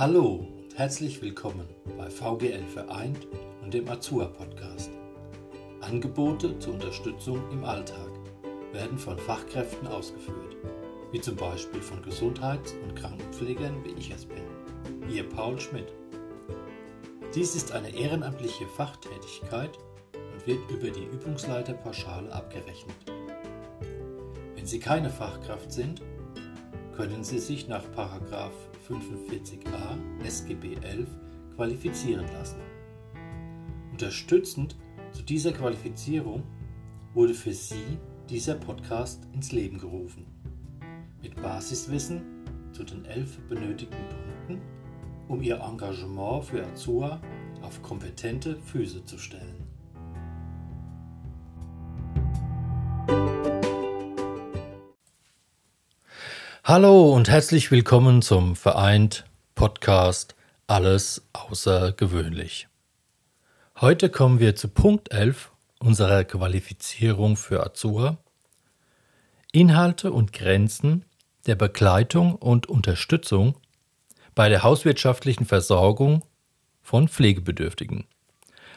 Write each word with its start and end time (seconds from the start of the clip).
Hallo 0.00 0.46
und 0.62 0.78
herzlich 0.78 1.20
willkommen 1.20 1.68
bei 1.98 2.08
VGL 2.08 2.64
Vereint 2.68 3.28
und 3.62 3.74
dem 3.74 3.86
Azua 3.86 4.28
Podcast. 4.28 4.90
Angebote 5.82 6.58
zur 6.58 6.72
Unterstützung 6.72 7.38
im 7.52 7.64
Alltag 7.64 8.08
werden 8.72 8.96
von 8.96 9.18
Fachkräften 9.18 9.86
ausgeführt, 9.86 10.56
wie 11.12 11.20
zum 11.20 11.36
Beispiel 11.36 11.82
von 11.82 12.00
Gesundheits- 12.00 12.72
und 12.82 12.96
Krankenpflegern, 12.96 13.84
wie 13.84 13.92
ich 13.98 14.10
es 14.10 14.24
bin, 14.24 14.42
Ihr 15.10 15.28
Paul 15.28 15.60
Schmidt. 15.60 15.92
Dies 17.34 17.54
ist 17.54 17.72
eine 17.72 17.94
ehrenamtliche 17.94 18.66
Fachtätigkeit 18.68 19.76
und 20.14 20.46
wird 20.46 20.70
über 20.70 20.88
die 20.88 21.04
Übungsleiterpauschale 21.12 22.32
abgerechnet. 22.32 22.96
Wenn 24.54 24.64
Sie 24.64 24.78
keine 24.78 25.10
Fachkraft 25.10 25.70
sind, 25.70 26.00
können 26.96 27.22
Sie 27.22 27.38
sich 27.38 27.68
nach 27.68 27.84
45a 28.90 30.24
SGB 30.24 30.74
11 30.82 31.08
qualifizieren 31.54 32.26
lassen. 32.32 32.60
Unterstützend 33.92 34.76
zu 35.12 35.22
dieser 35.22 35.52
Qualifizierung 35.52 36.42
wurde 37.14 37.34
für 37.34 37.52
Sie 37.52 37.98
dieser 38.28 38.54
Podcast 38.54 39.26
ins 39.32 39.52
Leben 39.52 39.78
gerufen. 39.78 40.26
Mit 41.22 41.40
Basiswissen 41.40 42.22
zu 42.72 42.84
den 42.84 43.04
elf 43.04 43.38
benötigten 43.48 44.08
Punkten, 44.08 44.60
um 45.28 45.42
Ihr 45.42 45.60
Engagement 45.60 46.44
für 46.44 46.66
Azua 46.66 47.20
auf 47.62 47.82
kompetente 47.82 48.56
Füße 48.56 49.04
zu 49.04 49.18
stellen. 49.18 49.59
Hallo 56.72 57.12
und 57.12 57.28
herzlich 57.28 57.72
willkommen 57.72 58.22
zum 58.22 58.54
Vereint 58.54 59.24
Podcast 59.56 60.36
Alles 60.68 61.26
außergewöhnlich. 61.32 62.68
Heute 63.80 64.08
kommen 64.08 64.38
wir 64.38 64.54
zu 64.54 64.68
Punkt 64.68 65.10
11 65.10 65.50
unserer 65.80 66.22
Qualifizierung 66.22 67.36
für 67.36 67.66
Azur. 67.66 68.18
Inhalte 69.50 70.12
und 70.12 70.32
Grenzen 70.32 71.04
der 71.48 71.56
Begleitung 71.56 72.36
und 72.36 72.68
Unterstützung 72.68 73.56
bei 74.36 74.48
der 74.48 74.62
hauswirtschaftlichen 74.62 75.46
Versorgung 75.46 76.22
von 76.82 77.08
Pflegebedürftigen 77.08 78.06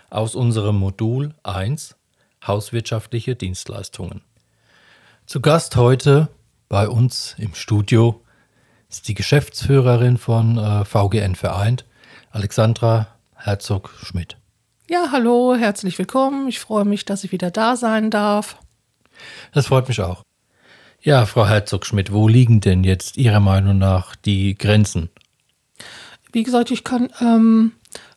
aus 0.09 0.33
unserem 0.33 0.78
Modul 0.78 1.35
1 1.44 1.95
Hauswirtschaftliche 2.47 3.35
Dienstleistungen. 3.35 4.23
Zu 5.28 5.41
Gast 5.41 5.75
heute 5.75 6.30
bei 6.69 6.88
uns 6.88 7.36
im 7.38 7.53
Studio 7.53 8.22
ist 8.89 9.08
die 9.08 9.14
Geschäftsführerin 9.14 10.17
von 10.17 10.58
äh, 10.58 10.86
VGN 10.86 11.36
Vereint, 11.36 11.86
Alexandra 12.31 13.08
Herzog-Schmidt. 13.36 14.38
Ja, 14.89 15.09
hallo, 15.11 15.56
herzlich 15.56 15.97
willkommen. 15.97 16.47
Ich 16.47 16.59
freue 16.59 16.86
mich, 16.86 17.06
dass 17.06 17.23
ich 17.23 17.31
wieder 17.31 17.52
da 17.52 17.75
sein 17.75 18.11
darf. 18.11 18.58
Das 19.53 19.67
freut 19.67 19.88
mich 19.88 20.02
auch. 20.02 20.23
Ja, 21.02 21.25
Frau 21.25 21.45
Herzog-Schmidt, 21.45 22.11
wo 22.11 22.28
liegen 22.28 22.61
denn 22.61 22.84
jetzt 22.84 23.17
Ihrer 23.17 23.39
Meinung 23.39 23.78
nach 23.78 24.16
die 24.16 24.56
Grenzen? 24.56 25.09
Wie 26.31 26.44
gesagt, 26.44 26.72
ich 26.72 26.84
kann 26.84 27.09
ähm, 27.19 27.73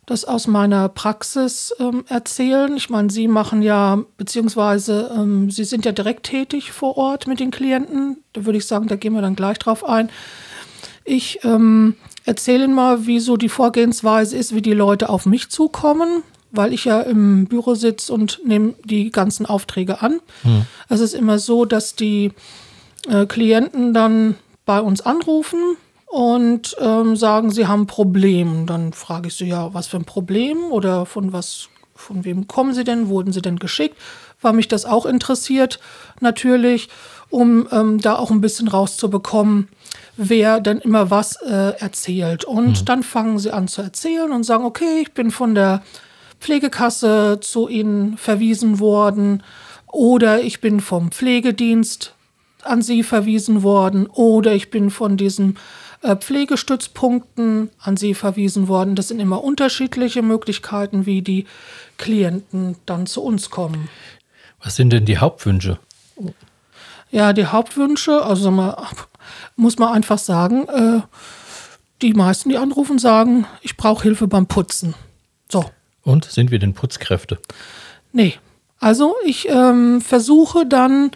das 0.07 0.25
aus 0.25 0.47
meiner 0.47 0.89
Praxis 0.89 1.75
ähm, 1.81 2.05
erzählen. 2.09 2.77
Ich 2.77 2.89
meine, 2.91 3.11
Sie 3.11 3.27
machen 3.27 3.61
ja, 3.61 3.99
beziehungsweise 4.17 5.11
ähm, 5.15 5.51
Sie 5.51 5.65
sind 5.65 5.85
ja 5.85 5.93
direkt 5.93 6.27
tätig 6.27 6.71
vor 6.71 6.97
Ort 6.97 7.27
mit 7.27 7.41
den 7.41 7.51
Klienten. 7.51 8.19
Da 8.33 8.45
würde 8.45 8.59
ich 8.59 8.67
sagen, 8.67 8.87
da 8.87 8.95
gehen 8.95 9.15
wir 9.15 9.21
dann 9.21 9.34
gleich 9.34 9.59
drauf 9.59 9.84
ein. 9.84 10.09
Ich 11.05 11.41
ähm, 11.45 11.97
erzähle 12.25 12.65
Ihnen 12.65 12.75
mal, 12.75 13.07
wie 13.07 13.19
so 13.19 13.37
die 13.37 13.49
Vorgehensweise 13.49 14.37
ist, 14.37 14.55
wie 14.55 14.62
die 14.62 14.75
Leute 14.75 15.09
auf 15.09 15.27
mich 15.27 15.51
zukommen, 15.51 16.23
weil 16.53 16.73
ich 16.73 16.84
ja 16.84 17.00
im 17.00 17.47
Büro 17.47 17.75
sitze 17.75 18.12
und 18.12 18.41
nehme 18.44 18.75
die 18.84 19.11
ganzen 19.11 19.44
Aufträge 19.44 20.03
an. 20.03 20.21
Hm. 20.43 20.67
Es 20.88 21.00
ist 21.00 21.15
immer 21.15 21.41
so, 21.41 21.65
dass 21.65 21.97
die 21.97 22.31
äh, 23.09 23.27
Klienten 23.27 23.93
dann 23.93 24.37
bei 24.65 24.81
uns 24.81 25.00
anrufen, 25.00 25.77
und 26.16 26.75
ähm, 26.81 27.15
sagen, 27.15 27.50
sie 27.50 27.66
haben 27.66 27.82
ein 27.82 27.87
Problem. 27.87 28.65
Dann 28.65 28.94
frage 28.94 29.28
ich 29.28 29.34
sie, 29.34 29.49
ja, 29.49 29.75
was 29.75 29.87
für 29.87 29.99
ein 29.99 30.06
Problem 30.06 30.71
oder 30.71 31.04
von 31.04 31.34
was, 31.34 31.69
von 31.94 32.25
wem 32.25 32.49
kommen 32.49 32.72
sie 32.72 32.84
denn, 32.84 33.09
wurden 33.09 33.34
sie 33.34 33.43
denn 33.43 33.59
geschickt? 33.59 33.99
Weil 34.41 34.55
mich 34.55 34.66
das 34.66 34.87
auch 34.87 35.05
interessiert, 35.05 35.78
natürlich, 36.21 36.88
um 37.28 37.69
ähm, 37.71 38.00
da 38.00 38.16
auch 38.16 38.31
ein 38.31 38.41
bisschen 38.41 38.66
rauszubekommen, 38.66 39.69
wer 40.16 40.60
denn 40.60 40.78
immer 40.78 41.10
was 41.10 41.37
äh, 41.43 41.78
erzählt. 41.81 42.47
Und 42.47 42.81
mhm. 42.81 42.84
dann 42.87 43.03
fangen 43.03 43.38
sie 43.38 43.53
an 43.53 43.69
zu 43.69 43.82
erzählen 43.82 44.32
und 44.32 44.44
sagen, 44.44 44.65
okay, 44.65 45.03
ich 45.03 45.12
bin 45.12 45.31
von 45.31 45.55
der 45.55 45.82
Pflegekasse 46.41 47.41
zu 47.43 47.69
Ihnen 47.69 48.16
verwiesen 48.16 48.81
worden 48.81 49.43
oder 49.93 50.41
ich 50.41 50.62
bin 50.62 50.81
vom 50.81 51.10
Pflegedienst 51.10 52.16
an 52.66 52.82
Sie 52.82 53.03
verwiesen 53.03 53.62
worden 53.62 54.06
oder 54.06 54.54
ich 54.54 54.71
bin 54.71 54.91
von 54.91 55.16
diesem 55.16 55.54
äh, 56.03 56.16
Pflegestützpunkten 56.16 57.71
an 57.81 57.97
sie 57.97 58.15
verwiesen 58.15 58.69
worden. 58.69 58.94
Das 58.94 59.09
sind 59.09 59.19
immer 59.19 59.43
unterschiedliche 59.43 60.22
Möglichkeiten, 60.22 61.06
wie 61.06 61.22
die 61.22 61.47
Klienten 61.99 62.76
dann 62.87 63.06
zu 63.06 63.22
uns 63.22 63.50
kommen. 63.50 63.88
Was 64.62 64.76
sind 64.76 64.93
denn 64.93 65.05
die 65.05 65.19
Hauptwünsche? 65.19 65.78
Ja, 67.10 67.32
die 67.32 67.47
Hauptwünsche, 67.47 68.22
also 68.22 68.50
man, 68.50 68.75
muss 69.56 69.78
man 69.78 69.93
einfach 69.93 70.19
sagen, 70.19 70.69
äh, 70.69 71.00
die 72.03 72.12
meisten, 72.12 72.50
die 72.50 72.59
anrufen, 72.59 72.99
sagen, 72.99 73.47
ich 73.62 73.76
brauche 73.76 74.03
Hilfe 74.03 74.28
beim 74.28 74.47
Putzen. 74.47 74.94
So. 75.50 75.65
Und 76.03 76.25
sind 76.26 76.50
wir 76.50 76.59
denn 76.59 76.75
Putzkräfte? 76.75 77.38
Nee. 78.12 78.34
Also 78.78 79.15
ich 79.25 79.49
ähm, 79.49 80.03
versuche 80.03 80.66
dann 80.66 81.10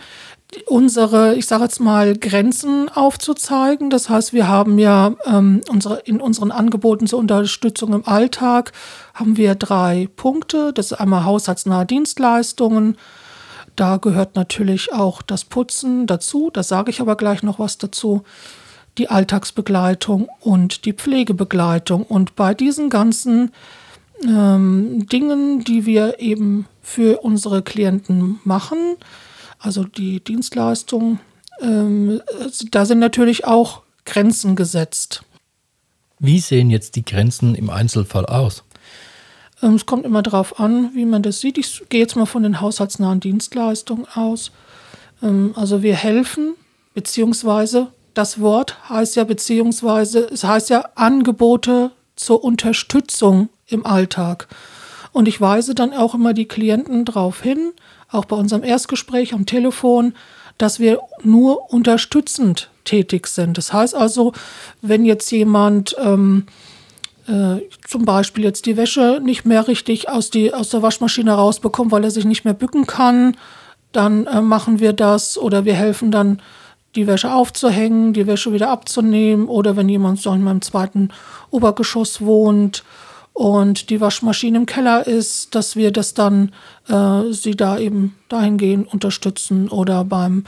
unsere, 0.66 1.34
ich 1.34 1.47
sage 1.47 1.65
jetzt 1.65 1.81
mal, 1.81 2.16
Grenzen 2.16 2.88
aufzuzeigen. 2.88 3.91
Das 3.91 4.09
heißt, 4.09 4.33
wir 4.33 4.49
haben 4.49 4.78
ja 4.78 5.15
ähm, 5.27 5.61
unsere, 5.69 6.00
in 6.00 6.21
unseren 6.21 6.50
Angeboten 6.50 7.06
zur 7.06 7.19
Unterstützung 7.19 7.93
im 7.93 8.06
Alltag 8.06 8.72
haben 9.15 9.37
wir 9.37 9.55
drei 9.55 10.09
Punkte. 10.16 10.72
Das 10.72 10.87
ist 10.87 10.99
einmal 10.99 11.25
haushaltsnahe 11.25 11.87
Dienstleistungen. 11.87 12.97
Da 13.77 13.97
gehört 13.97 14.34
natürlich 14.34 14.93
auch 14.93 15.22
das 15.22 15.44
Putzen 15.44 16.06
dazu. 16.06 16.50
Da 16.53 16.62
sage 16.62 16.91
ich 16.91 17.00
aber 17.00 17.16
gleich 17.16 17.43
noch 17.43 17.59
was 17.59 17.78
dazu. 17.78 18.22
Die 18.99 19.09
Alltagsbegleitung 19.09 20.28
und 20.41 20.84
die 20.84 20.93
Pflegebegleitung. 20.93 22.03
Und 22.03 22.34
bei 22.34 22.55
diesen 22.55 22.91
ganzen 22.91 23.53
ähm, 24.25 25.06
Dingen, 25.06 25.65
die 25.65 25.87
wir 25.87 26.19
eben 26.19 26.66
für 26.83 27.21
unsere 27.22 27.62
Klienten 27.62 28.41
machen, 28.44 28.97
also 29.60 29.84
die 29.84 30.25
Dienstleistung, 30.25 31.21
ähm, 31.60 32.21
da 32.71 32.87
sind 32.87 32.98
natürlich 32.98 33.44
auch 33.44 33.82
Grenzen 34.04 34.56
gesetzt. 34.56 35.22
Wie 36.19 36.41
sehen 36.41 36.71
jetzt 36.71 36.97
die 36.97 37.04
Grenzen 37.04 37.54
im 37.54 37.71
Einzelfall 37.71 38.26
aus? 38.26 38.65
Ähm, 39.62 39.75
es 39.75 39.87
kommt 39.87 40.04
immer 40.04 40.22
darauf 40.22 40.59
an, 40.59 40.91
wie 40.94 41.04
man 41.04 41.22
das 41.22 41.41
sieht. 41.41 41.59
Ich 41.59 41.82
gehe 41.88 42.00
jetzt 42.00 42.16
mal 42.16 42.26
von 42.26 42.43
den 42.43 42.60
haushaltsnahen 42.60 43.21
Dienstleistungen 43.21 44.06
aus. 44.15 44.50
Ähm, 45.22 45.53
also 45.56 45.82
wir 45.82 45.94
helfen, 45.94 46.54
beziehungsweise 46.94 47.88
das 48.15 48.41
Wort 48.41 48.77
heißt 48.88 49.16
ja, 49.16 49.25
beziehungsweise 49.25 50.21
es 50.21 50.44
heißt 50.44 50.71
ja 50.71 50.84
Angebote 50.94 51.92
zur 52.16 52.42
Unterstützung 52.42 53.48
im 53.66 53.87
Alltag. 53.87 54.48
Und 55.12 55.28
ich 55.28 55.41
weise 55.41 55.75
dann 55.75 55.92
auch 55.92 56.15
immer 56.15 56.34
die 56.34 56.47
Klienten 56.47 57.04
darauf 57.04 57.42
hin, 57.42 57.72
auch 58.10 58.25
bei 58.25 58.37
unserem 58.37 58.62
Erstgespräch 58.62 59.32
am 59.34 59.47
Telefon, 59.47 60.15
dass 60.59 60.78
wir 60.78 61.00
nur 61.22 61.72
unterstützend 61.72 62.71
tätig 62.84 63.27
sind. 63.28 63.57
Das 63.57 63.72
heißt 63.72 63.95
also, 63.95 64.33
wenn 64.83 65.04
jetzt 65.04 65.30
jemand 65.30 65.97
ähm, 65.98 66.47
äh, 67.27 67.62
zum 67.86 68.04
Beispiel 68.04 68.45
jetzt 68.45 68.66
die 68.66 68.77
Wäsche 68.77 69.21
nicht 69.22 69.47
mehr 69.47 69.68
richtig 69.68 70.09
aus, 70.09 70.30
die, 70.30 70.53
aus 70.53 70.71
der 70.71 70.83
Waschmaschine 70.83 71.33
rausbekommt, 71.33 71.92
weil 71.92 72.04
er 72.04 72.10
sich 72.10 72.24
nicht 72.24 72.45
mehr 72.45 72.54
bücken 72.54 72.86
kann, 72.86 73.36
dann 73.92 74.27
äh, 74.27 74.41
machen 74.42 74.80
wir 74.80 74.92
das 74.92 75.39
oder 75.39 75.65
wir 75.65 75.74
helfen 75.74 76.10
dann, 76.10 76.42
die 76.97 77.06
Wäsche 77.06 77.33
aufzuhängen, 77.33 78.13
die 78.13 78.27
Wäsche 78.27 78.53
wieder 78.53 78.68
abzunehmen 78.68 79.47
oder 79.47 79.77
wenn 79.77 79.89
jemand 79.89 80.21
so 80.21 80.33
in 80.33 80.42
meinem 80.42 80.60
zweiten 80.60 81.10
Obergeschoss 81.51 82.21
wohnt 82.21 82.83
und 83.32 83.91
die 83.91 84.00
Waschmaschine 84.00 84.59
im 84.59 84.66
Keller 84.66 85.06
ist, 85.06 85.54
dass 85.54 85.77
wir 85.77 85.92
das 85.92 86.15
dann 86.15 86.53
äh, 86.88 87.32
sie 87.32 87.53
da 87.53 87.78
eben 87.78 88.16
dahingehend 88.28 88.92
unterstützen 88.92 89.68
oder 89.68 90.04
beim 90.04 90.44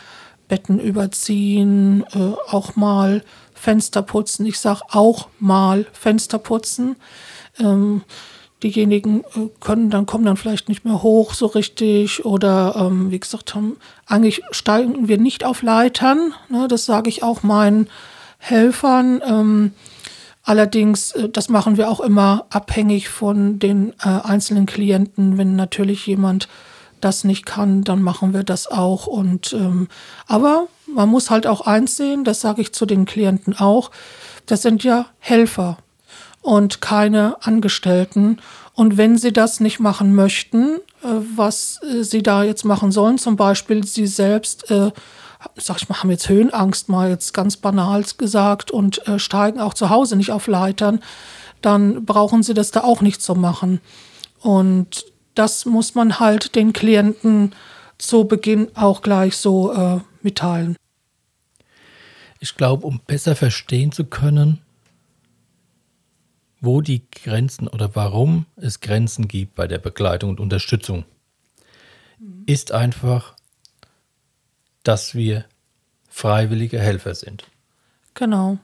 Betten 0.49 0.79
überziehen, 0.79 2.05
äh, 2.13 2.35
auch 2.51 2.77
mal 2.77 3.25
Fenster 3.55 4.03
putzen. 4.03 4.45
Ich 4.45 4.59
sage 4.59 4.83
auch 4.91 5.29
mal 5.39 5.87
Fenster 5.93 6.39
putzen. 6.39 6.97
Ähm, 7.59 8.03
diejenigen 8.63 9.21
äh, 9.35 9.49
können 9.61 9.89
dann 9.89 10.05
kommen 10.05 10.27
dann 10.27 10.37
vielleicht 10.37 10.69
nicht 10.69 10.85
mehr 10.85 11.03
hoch 11.03 11.33
so 11.35 11.47
richtig 11.47 12.25
oder 12.25 12.75
ähm, 12.77 13.11
wie 13.11 13.21
gesagt 13.21 13.55
haben 13.55 13.77
eigentlich 14.07 14.43
steigen 14.51 15.09
wir 15.09 15.19
nicht 15.19 15.45
auf 15.45 15.63
Leitern. 15.63 16.35
Ne, 16.49 16.69
das 16.69 16.85
sage 16.85 17.09
ich 17.09 17.23
auch 17.23 17.43
meinen 17.43 17.89
Helfern. 18.39 19.23
Ähm, 19.25 19.73
Allerdings, 20.43 21.13
äh, 21.13 21.29
das 21.29 21.49
machen 21.49 21.77
wir 21.77 21.91
auch 21.91 22.01
immer 22.01 22.47
abhängig 22.51 23.09
von 23.09 23.59
den 23.59 23.93
äh, 24.03 24.09
einzelnen 24.09 24.67
Klienten. 24.67 25.39
Wenn 25.39 25.57
natürlich 25.57 26.07
jemand 26.07 26.49
das 27.01 27.25
nicht 27.25 27.47
kann, 27.47 27.83
dann 27.83 28.03
machen 28.03 28.33
wir 28.33 28.45
das 28.45 28.67
auch. 28.67 29.07
Und 29.07 29.53
ähm, 29.53 29.89
aber 30.27 30.69
man 30.87 31.09
muss 31.09 31.31
halt 31.31 31.47
auch 31.47 31.63
eins 31.63 31.97
sehen, 31.97 32.25
das 32.25 32.41
sage 32.41 32.63
ich 32.63 32.73
zu 32.73 32.87
den 32.87 33.05
Klienten 33.05 33.59
auch, 33.59 33.91
das 34.47 34.63
sind 34.63 34.85
ja 34.85 35.07
Helfer 35.19 35.79
und 36.41 36.81
keine 36.81 37.37
Angestellten. 37.43 38.39
Und 38.75 38.97
wenn 38.97 39.19
sie 39.19 39.33
das 39.33 39.61
nicht 39.61 39.81
machen 39.81 40.15
möchten, 40.15 40.77
äh, 41.03 41.09
was 41.37 41.81
äh, 41.83 42.03
sie 42.03 42.23
da 42.23 42.43
jetzt 42.43 42.65
machen 42.65 42.93
sollen, 42.93 43.19
zum 43.19 43.37
Beispiel 43.37 43.85
sie 43.85 44.07
selbst 44.07 44.71
äh, 44.71 44.91
sag 45.57 45.83
ich 45.83 45.89
mal, 45.89 45.99
haben 45.99 46.11
jetzt 46.11 46.29
Höhenangst, 46.29 46.89
mal 46.89 47.11
jetzt 47.11 47.33
ganz 47.35 47.57
banal 47.57 48.05
gesagt, 48.17 48.71
und 48.71 49.07
äh, 49.07 49.19
steigen 49.19 49.61
auch 49.61 49.75
zu 49.75 49.91
Hause 49.91 50.17
nicht 50.17 50.31
auf 50.31 50.47
Leitern, 50.47 51.01
dann 51.61 52.05
brauchen 52.05 52.43
sie 52.43 52.55
das 52.55 52.71
da 52.71 52.83
auch 52.83 53.01
nicht 53.01 53.23
zu 53.23 53.35
machen. 53.35 53.81
Und 54.41 55.07
das 55.35 55.65
muss 55.65 55.95
man 55.95 56.19
halt 56.21 56.55
den 56.55 56.73
Klienten 56.73 57.55
zu 57.99 58.25
Beginn 58.25 58.69
auch 58.75 59.03
gleich 59.03 59.37
so 59.37 59.73
äh, 59.73 60.01
mitteilen. 60.23 60.77
Ich 62.41 62.57
glaube, 62.57 62.87
um 62.87 63.01
besser 63.07 63.37
verstehen 63.37 63.93
zu 63.93 64.05
können, 64.05 64.61
wo 66.61 66.81
die 66.81 67.03
Grenzen 67.11 67.69
oder 67.69 67.95
warum 67.95 68.47
es 68.57 68.81
Grenzen 68.81 69.29
gibt 69.29 69.55
bei 69.55 69.67
der 69.67 69.79
Begleitung 69.79 70.31
und 70.31 70.41
Unterstützung, 70.41 71.05
mhm. 72.19 72.43
ist 72.47 72.73
einfach 72.73 73.37
dass 74.83 75.15
wir 75.15 75.45
freiwillige 76.09 76.79
Helfer 76.79 77.15
sind. 77.15 77.45
Genau. 78.15 78.59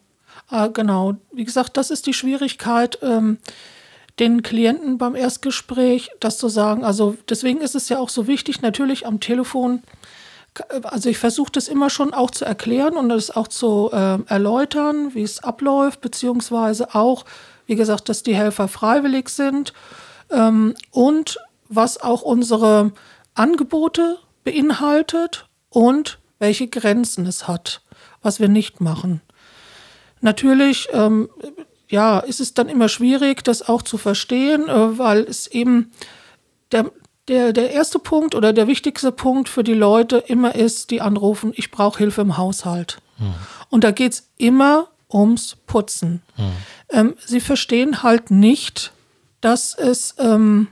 Äh, 0.51 0.71
genau. 0.71 1.17
Wie 1.33 1.45
gesagt, 1.45 1.77
das 1.77 1.91
ist 1.91 2.07
die 2.07 2.15
Schwierigkeit, 2.15 2.99
ähm, 3.03 3.39
den 4.19 4.43
Klienten 4.43 4.99
beim 4.99 5.15
Erstgespräch 5.15 6.11
das 6.21 6.39
zu 6.39 6.49
sagen. 6.49 6.85
Also 6.85 7.17
deswegen 7.29 7.61
ist 7.61 7.75
es 7.75 7.89
ja 7.89 7.99
auch 7.99 8.09
so 8.09 8.27
wichtig, 8.27 8.63
natürlich 8.63 9.07
am 9.07 9.21
Telefon. 9.21 9.83
Also 10.83 11.09
ich 11.09 11.19
versuche 11.19 11.53
das 11.53 11.69
immer 11.69 11.89
schon 11.89 12.13
auch 12.13 12.31
zu 12.31 12.45
erklären 12.45 12.97
und 12.97 13.11
das 13.11 13.31
auch 13.31 13.49
zu 13.49 13.91
äh, 13.93 14.19
erläutern, 14.27 15.15
wie 15.15 15.23
es 15.23 15.43
abläuft, 15.43 16.01
beziehungsweise 16.01 16.95
auch, 16.95 17.25
wie 17.67 17.77
gesagt, 17.77 18.09
dass 18.09 18.25
die 18.25 18.35
Helfer 18.35 18.67
freiwillig 18.67 19.29
sind 19.29 19.73
ähm, 20.31 20.75
und 20.91 21.39
was 21.69 22.01
auch 22.01 22.23
unsere 22.23 22.93
Angebote 23.35 24.19
beinhaltet 24.43 25.48
und 25.71 26.19
welche 26.39 26.69
Grenzen 26.69 27.27
es 27.27 27.49
hat, 27.49 27.83
was 28.23 28.41
wir 28.41 28.49
nicht 28.49 28.81
machen. 28.81 29.21
Natürlich, 30.21 30.89
ähm, 30.93 31.29
ja, 31.89 32.19
ist 32.19 32.41
es 32.41 32.55
dann 32.55 32.69
immer 32.69 32.89
schwierig, 32.89 33.45
das 33.45 33.69
auch 33.69 33.83
zu 33.83 33.99
verstehen, 33.99 34.69
äh, 34.69 34.99
weil 34.99 35.21
es 35.21 35.47
eben 35.47 35.93
der, 36.73 36.91
der, 37.29 37.53
der 37.53 37.71
erste 37.71 37.99
Punkt 37.99 38.35
oder 38.35 38.53
der 38.53 38.67
wichtigste 38.67 39.13
Punkt 39.13 39.49
für 39.49 39.65
die 39.65 39.75
Leute 39.75 40.19
immer 40.19 40.55
ist, 40.55 40.91
die 40.91 41.01
anrufen, 41.01 41.53
ich 41.55 41.71
brauche 41.71 41.99
Hilfe 41.99 42.21
im 42.21 42.37
Haushalt. 42.37 42.99
Hm. 43.19 43.35
Und 43.71 43.85
da 43.85 43.91
geht 43.91 44.13
es 44.13 44.29
immer 44.37 44.89
ums 45.13 45.57
Putzen. 45.67 46.23
Hm. 46.37 46.53
Ähm, 46.91 47.15
sie 47.25 47.41
verstehen 47.41 48.03
halt 48.03 48.31
nicht, 48.31 48.93
dass 49.41 49.75
es, 49.75 50.15
ähm, 50.19 50.69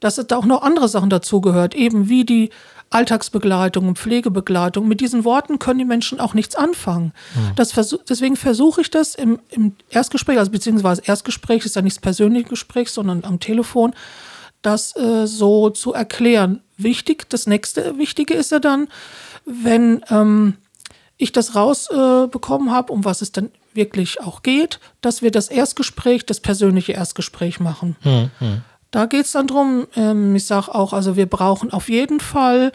dass 0.00 0.18
es 0.18 0.26
da 0.26 0.36
auch 0.36 0.44
noch 0.44 0.62
andere 0.62 0.88
Sachen 0.88 1.10
dazugehört, 1.10 1.74
eben 1.74 2.08
wie 2.08 2.24
die 2.24 2.50
Alltagsbegleitung 2.90 3.86
und 3.86 3.98
Pflegebegleitung. 3.98 4.86
Mit 4.88 5.00
diesen 5.00 5.24
Worten 5.24 5.60
können 5.60 5.78
die 5.78 5.84
Menschen 5.84 6.18
auch 6.18 6.34
nichts 6.34 6.56
anfangen. 6.56 7.12
Mhm. 7.34 7.54
Das 7.54 7.72
versuch, 7.72 8.00
deswegen 8.08 8.36
versuche 8.36 8.80
ich 8.80 8.90
das 8.90 9.14
im, 9.14 9.38
im, 9.50 9.76
Erstgespräch, 9.90 10.38
also 10.38 10.50
beziehungsweise 10.50 11.02
Erstgespräch 11.04 11.64
ist 11.64 11.76
ja 11.76 11.82
nicht 11.82 11.96
das 11.96 12.02
persönliche 12.02 12.48
Gespräch, 12.48 12.90
sondern 12.90 13.24
am 13.24 13.38
Telefon, 13.38 13.94
das 14.62 14.94
äh, 14.96 15.26
so 15.26 15.70
zu 15.70 15.92
erklären. 15.92 16.60
Wichtig, 16.76 17.28
das 17.30 17.46
nächste 17.46 17.96
Wichtige 17.96 18.34
ist 18.34 18.50
ja 18.50 18.58
dann, 18.58 18.88
wenn 19.44 20.04
ähm, 20.10 20.56
ich 21.16 21.32
das 21.32 21.54
rausbekommen 21.54 22.68
äh, 22.68 22.72
habe, 22.72 22.92
um 22.92 23.04
was 23.04 23.22
es 23.22 23.30
dann 23.30 23.50
wirklich 23.72 24.20
auch 24.20 24.42
geht, 24.42 24.80
dass 25.00 25.22
wir 25.22 25.30
das 25.30 25.48
Erstgespräch, 25.48 26.26
das 26.26 26.40
persönliche 26.40 26.92
Erstgespräch 26.92 27.60
machen. 27.60 27.96
Mhm. 28.02 28.62
Da 28.90 29.06
geht 29.06 29.26
es 29.26 29.32
dann 29.32 29.46
drum. 29.46 29.86
Ähm, 29.96 30.34
ich 30.34 30.46
sage 30.46 30.74
auch, 30.74 30.92
also 30.92 31.16
wir 31.16 31.26
brauchen 31.26 31.72
auf 31.72 31.88
jeden 31.88 32.20
Fall 32.20 32.72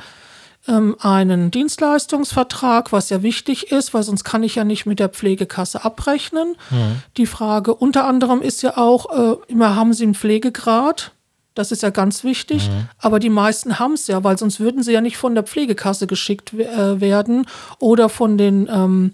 ähm, 0.67 0.95
einen 0.99 1.51
Dienstleistungsvertrag, 1.51 2.91
was 2.91 3.09
ja 3.09 3.21
wichtig 3.21 3.71
ist, 3.71 3.93
weil 3.93 4.03
sonst 4.03 4.23
kann 4.23 4.43
ich 4.43 4.55
ja 4.55 4.63
nicht 4.63 4.85
mit 4.85 4.99
der 4.99 5.09
Pflegekasse 5.09 5.83
abrechnen. 5.83 6.55
Mhm. 6.69 7.01
Die 7.17 7.25
Frage 7.25 7.75
unter 7.75 8.05
anderem 8.05 8.41
ist 8.41 8.61
ja 8.61 8.77
auch, 8.77 9.11
äh, 9.11 9.35
immer 9.47 9.75
haben 9.75 9.93
Sie 9.93 10.03
einen 10.03 10.15
Pflegegrad? 10.15 11.11
Das 11.53 11.71
ist 11.71 11.83
ja 11.83 11.89
ganz 11.89 12.23
wichtig. 12.23 12.69
Mhm. 12.69 12.89
Aber 12.99 13.19
die 13.19 13.29
meisten 13.29 13.79
haben 13.79 13.93
es 13.93 14.07
ja, 14.07 14.23
weil 14.23 14.37
sonst 14.37 14.59
würden 14.59 14.83
sie 14.83 14.91
ja 14.91 14.99
nicht 15.01 15.17
von 15.17 15.35
der 15.35 15.45
Pflegekasse 15.45 16.05
geschickt 16.05 16.53
äh, 16.53 16.99
werden 16.99 17.47
oder 17.79 18.09
von 18.09 18.37
den 18.37 18.69
ähm, 18.69 19.13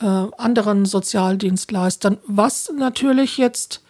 äh, 0.00 0.06
anderen 0.38 0.86
Sozialdienstleistern. 0.86 2.18
Was 2.26 2.72
natürlich 2.76 3.36
jetzt 3.36 3.82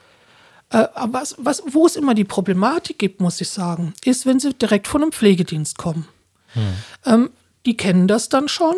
aber 0.69 1.13
was, 1.21 1.37
was, 1.39 1.63
wo 1.67 1.87
es 1.87 1.97
immer 1.97 2.15
die 2.15 2.25
Problematik 2.25 2.99
gibt, 2.99 3.21
muss 3.21 3.41
ich 3.41 3.49
sagen, 3.49 3.95
ist, 4.05 4.27
wenn 4.27 4.41
sie 4.41 4.53
direkt 4.53 4.89
von 4.89 5.03
einem 5.03 5.13
Pflegedienst 5.13 5.79
kommen. 5.79 6.09
Hm. 6.55 6.63
Ähm, 7.05 7.31
die 7.67 7.77
kennen 7.77 8.09
das 8.09 8.29
dann 8.29 8.49
schon. 8.49 8.75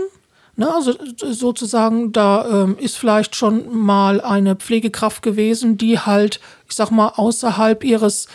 Ne? 0.56 0.74
Also 0.74 0.94
sozusagen, 1.16 2.12
da 2.12 2.64
ähm, 2.64 2.76
ist 2.78 2.98
vielleicht 2.98 3.36
schon 3.36 3.76
mal 3.76 4.20
eine 4.20 4.56
Pflegekraft 4.56 5.22
gewesen, 5.22 5.78
die 5.78 6.00
halt, 6.00 6.40
ich 6.68 6.74
sag 6.74 6.90
mal, 6.90 7.12
außerhalb 7.14 7.84
ihres, 7.84 8.26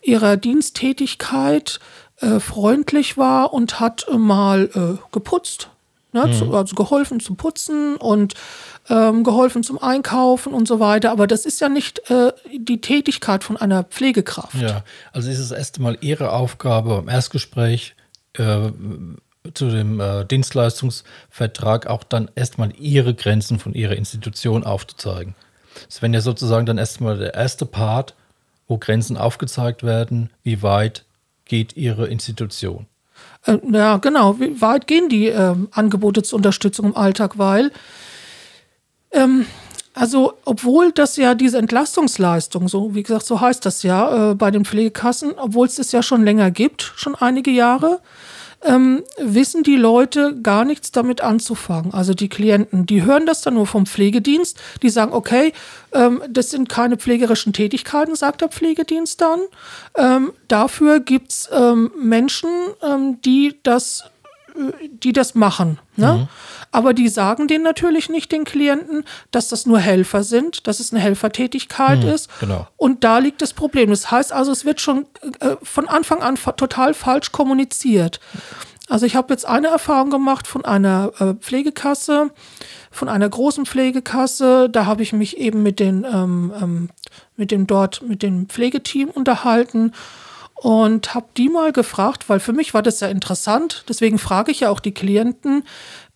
ihrer 0.00 0.36
Diensttätigkeit 0.36 1.80
äh, 2.20 2.38
freundlich 2.38 3.18
war 3.18 3.52
und 3.52 3.80
hat 3.80 4.06
äh, 4.08 4.16
mal 4.16 4.70
äh, 4.74 5.02
geputzt. 5.10 5.70
Ne? 6.12 6.26
Mhm. 6.26 6.32
Zu, 6.32 6.54
also 6.54 6.76
geholfen 6.76 7.18
zu 7.18 7.34
putzen 7.34 7.96
und 7.96 8.34
ähm, 8.88 9.24
geholfen 9.24 9.62
zum 9.62 9.80
Einkaufen 9.80 10.52
und 10.52 10.66
so 10.66 10.80
weiter. 10.80 11.10
Aber 11.12 11.26
das 11.26 11.46
ist 11.46 11.60
ja 11.60 11.68
nicht 11.68 12.10
äh, 12.10 12.32
die 12.52 12.80
Tätigkeit 12.80 13.44
von 13.44 13.56
einer 13.56 13.84
Pflegekraft. 13.84 14.54
Ja, 14.54 14.84
also 15.12 15.30
ist 15.30 15.38
es 15.38 15.50
erst 15.50 15.78
einmal 15.78 15.98
Ihre 16.00 16.32
Aufgabe 16.32 16.98
im 17.02 17.08
Erstgespräch 17.08 17.94
äh, 18.34 18.70
zu 19.54 19.70
dem 19.70 20.00
äh, 20.00 20.24
Dienstleistungsvertrag 20.24 21.86
auch 21.86 22.04
dann 22.04 22.30
erstmal 22.34 22.72
Ihre 22.76 23.14
Grenzen 23.14 23.58
von 23.58 23.74
Ihrer 23.74 23.96
Institution 23.96 24.64
aufzuzeigen. 24.64 25.34
Das 25.86 26.02
wäre 26.02 26.12
ja 26.12 26.20
sozusagen 26.20 26.66
dann 26.66 26.78
erstmal 26.78 27.18
der 27.18 27.34
erste 27.34 27.66
Part, 27.66 28.14
wo 28.68 28.78
Grenzen 28.78 29.16
aufgezeigt 29.16 29.82
werden, 29.82 30.30
wie 30.42 30.62
weit 30.62 31.04
geht 31.44 31.76
Ihre 31.76 32.06
Institution. 32.06 32.86
Äh, 33.46 33.58
ja, 33.70 33.96
genau. 33.96 34.38
Wie 34.38 34.60
weit 34.60 34.86
gehen 34.86 35.08
die 35.08 35.28
äh, 35.28 35.56
Angebote 35.72 36.22
zur 36.22 36.38
Unterstützung 36.38 36.86
im 36.86 36.96
Alltag? 36.96 37.38
Weil 37.38 37.72
ähm, 39.12 39.46
also, 39.94 40.34
obwohl 40.46 40.90
das 40.92 41.16
ja 41.16 41.34
diese 41.34 41.58
Entlastungsleistung, 41.58 42.68
so 42.68 42.94
wie 42.94 43.02
gesagt, 43.02 43.26
so 43.26 43.40
heißt 43.40 43.64
das 43.66 43.82
ja 43.82 44.30
äh, 44.30 44.34
bei 44.34 44.50
den 44.50 44.64
Pflegekassen, 44.64 45.32
obwohl 45.36 45.66
es 45.66 45.74
das 45.74 45.92
ja 45.92 46.02
schon 46.02 46.24
länger 46.24 46.50
gibt, 46.50 46.92
schon 46.96 47.14
einige 47.14 47.50
Jahre, 47.50 48.00
ähm, 48.64 49.02
wissen 49.18 49.64
die 49.64 49.76
Leute 49.76 50.40
gar 50.40 50.64
nichts 50.64 50.92
damit 50.92 51.20
anzufangen. 51.20 51.92
Also 51.92 52.14
die 52.14 52.28
Klienten, 52.28 52.86
die 52.86 53.02
hören 53.02 53.26
das 53.26 53.42
dann 53.42 53.54
nur 53.54 53.66
vom 53.66 53.86
Pflegedienst, 53.86 54.58
die 54.82 54.88
sagen, 54.88 55.12
okay, 55.12 55.52
ähm, 55.92 56.22
das 56.28 56.50
sind 56.50 56.68
keine 56.68 56.96
pflegerischen 56.96 57.52
Tätigkeiten, 57.52 58.14
sagt 58.14 58.40
der 58.40 58.48
Pflegedienst 58.48 59.20
dann. 59.20 59.40
Ähm, 59.96 60.32
dafür 60.48 61.00
gibt 61.00 61.32
es 61.32 61.50
ähm, 61.52 61.90
Menschen, 62.00 62.50
ähm, 62.82 63.20
die 63.22 63.58
das 63.62 64.04
die 65.02 65.12
das 65.12 65.34
machen. 65.34 65.78
Ne? 65.96 66.12
Mhm. 66.12 66.28
Aber 66.70 66.94
die 66.94 67.08
sagen 67.08 67.48
denen 67.48 67.64
natürlich 67.64 68.08
nicht, 68.08 68.32
den 68.32 68.44
Klienten, 68.44 69.04
dass 69.30 69.48
das 69.48 69.66
nur 69.66 69.78
Helfer 69.78 70.22
sind, 70.22 70.66
dass 70.66 70.80
es 70.80 70.92
eine 70.92 71.02
Helfertätigkeit 71.02 72.02
mhm, 72.02 72.10
ist. 72.10 72.30
Genau. 72.40 72.66
Und 72.76 73.04
da 73.04 73.18
liegt 73.18 73.42
das 73.42 73.52
Problem. 73.52 73.90
Das 73.90 74.10
heißt 74.10 74.32
also, 74.32 74.52
es 74.52 74.64
wird 74.64 74.80
schon 74.80 75.06
äh, 75.40 75.56
von 75.62 75.88
Anfang 75.88 76.22
an 76.22 76.36
total 76.56 76.94
falsch 76.94 77.32
kommuniziert. 77.32 78.20
Also 78.88 79.06
ich 79.06 79.16
habe 79.16 79.32
jetzt 79.32 79.46
eine 79.46 79.68
Erfahrung 79.68 80.10
gemacht 80.10 80.46
von 80.46 80.64
einer 80.64 81.12
äh, 81.18 81.34
Pflegekasse, 81.34 82.30
von 82.90 83.08
einer 83.08 83.28
großen 83.28 83.64
Pflegekasse. 83.64 84.68
Da 84.70 84.86
habe 84.86 85.02
ich 85.02 85.12
mich 85.12 85.38
eben 85.38 85.62
mit 85.62 85.78
den, 85.80 86.04
ähm, 86.04 86.52
ähm, 86.60 86.88
mit 87.36 87.50
dem 87.50 87.66
dort, 87.66 88.02
mit 88.02 88.22
dem 88.22 88.48
Pflegeteam 88.48 89.08
unterhalten 89.08 89.92
und 90.62 91.12
habe 91.12 91.26
die 91.36 91.48
mal 91.48 91.72
gefragt, 91.72 92.28
weil 92.28 92.38
für 92.38 92.52
mich 92.52 92.72
war 92.72 92.82
das 92.82 93.00
ja 93.00 93.08
interessant. 93.08 93.84
Deswegen 93.88 94.16
frage 94.16 94.52
ich 94.52 94.60
ja 94.60 94.70
auch 94.70 94.78
die 94.78 94.94
Klienten, 94.94 95.64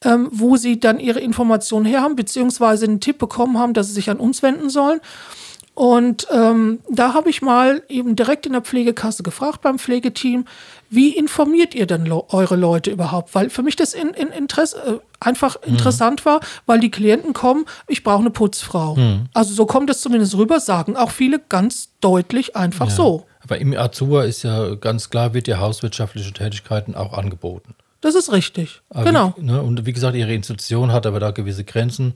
ähm, 0.05 0.29
wo 0.31 0.57
sie 0.57 0.79
dann 0.79 1.01
ihre 1.01 1.19
Informationen 1.19 1.85
her 1.85 2.03
haben, 2.03 2.15
beziehungsweise 2.15 2.85
einen 2.85 3.01
Tipp 3.01 3.19
bekommen 3.19 3.59
haben, 3.59 3.75
dass 3.75 3.89
sie 3.89 3.95
sich 3.95 4.09
an 4.09 4.19
uns 4.19 4.45
wenden 4.45 4.71
sollen. 4.71 5.01
Und 5.75 6.29
ähm, 6.31 6.79
da 6.89 7.13
habe 7.13 7.29
ich 7.29 7.43
mal 7.43 7.83
eben 7.89 8.15
direkt 8.15 8.47
in 8.47 8.53
der 8.53 8.63
Pflegekasse 8.63 9.25
gefragt 9.25 9.63
beim 9.63 9.81
Pflegeteam, 9.81 10.45
wie 10.91 11.11
informiert 11.11 11.75
ihr 11.75 11.87
denn 11.87 12.11
eure 12.13 12.55
Leute 12.55 12.93
überhaupt? 12.93 13.35
Weil 13.35 13.51
für 13.51 13.65
mich 13.65 13.75
das 13.75 13.95
in, 13.95 14.11
in 14.11 14.29
Interesse, 14.29 14.79
äh, 14.79 14.99
einfach 15.19 15.57
mhm. 15.67 15.73
interessant 15.73 16.25
war, 16.25 16.39
weil 16.67 16.79
die 16.79 16.93
Klienten 16.93 17.33
kommen, 17.33 17.67
ich 17.89 18.05
brauche 18.05 18.21
eine 18.21 18.31
Putzfrau. 18.31 18.95
Mhm. 18.95 19.27
Also 19.35 19.55
so 19.55 19.67
kommt 19.67 19.91
es 19.91 20.01
zumindest 20.01 20.37
rüber, 20.37 20.61
sagen 20.61 20.97
auch 20.97 21.11
viele 21.11 21.41
ganz 21.41 21.91
deutlich 22.01 22.55
einfach 22.55 22.89
ja. 22.89 22.95
so. 22.95 23.27
Aber 23.47 23.59
im 23.59 23.77
Azur 23.77 24.25
ist 24.25 24.43
ja 24.43 24.75
ganz 24.75 25.11
klar, 25.11 25.35
wird 25.35 25.49
ja 25.49 25.59
hauswirtschaftliche 25.59 26.33
Tätigkeiten 26.33 26.95
auch 26.95 27.13
angeboten. 27.13 27.75
Das 28.01 28.15
ist 28.15 28.31
richtig. 28.33 28.83
Aber 28.91 29.05
genau. 29.05 29.35
Wie, 29.37 29.45
ne, 29.45 29.63
und 29.63 29.87
wie 29.87 29.93
gesagt, 29.93 30.17
ihre 30.17 30.35
Institution 30.35 30.93
hat 30.93 31.07
aber 31.07 31.21
da 31.21 31.31
gewisse 31.31 31.65
Grenzen. 31.65 32.15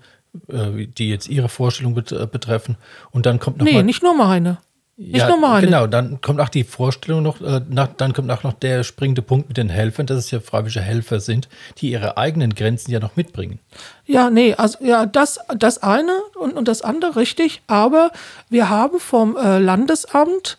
Äh, 0.49 0.87
die 0.87 1.09
jetzt 1.09 1.29
Ihre 1.29 1.49
Vorstellung 1.49 1.97
äh, 1.97 2.27
betreffen. 2.27 2.77
Und 3.11 3.27
dann 3.27 3.41
kommt 3.41 3.59
noch 3.59 3.65
Nee, 3.65 3.75
mal, 3.75 3.83
nicht 3.83 4.03
nur 4.03 4.15
meine. 4.15 4.59
Nicht 4.97 5.17
ja, 5.17 5.29
nur 5.29 5.39
meine. 5.41 5.67
Genau, 5.67 5.87
dann 5.89 6.21
kommt 6.21 6.41
auch 6.41 6.49
die 6.49 6.63
Vorstellung 6.63 7.23
noch, 7.23 7.41
äh, 7.41 7.63
nach, 7.69 7.89
dann 7.97 8.13
kommt 8.13 8.31
auch 8.31 8.45
noch 8.45 8.53
der 8.53 8.85
springende 8.85 9.23
Punkt 9.23 9.49
mit 9.49 9.57
den 9.57 9.71
Helfern, 9.71 10.07
dass 10.07 10.19
es 10.19 10.31
ja 10.31 10.39
freiwillige 10.39 10.83
Helfer 10.83 11.19
sind, 11.19 11.49
die 11.79 11.91
ihre 11.91 12.17
eigenen 12.17 12.55
Grenzen 12.55 12.93
ja 12.93 13.01
noch 13.01 13.17
mitbringen. 13.17 13.59
Ja, 14.07 14.31
nee, 14.31 14.55
also 14.55 14.79
ja, 14.85 15.07
das, 15.07 15.41
das 15.57 15.83
eine 15.83 16.13
und, 16.39 16.53
und 16.53 16.69
das 16.69 16.83
andere 16.83 17.17
richtig, 17.17 17.63
aber 17.67 18.13
wir 18.51 18.69
haben 18.69 19.01
vom 19.01 19.37
äh, 19.37 19.59
Landesamt 19.59 20.59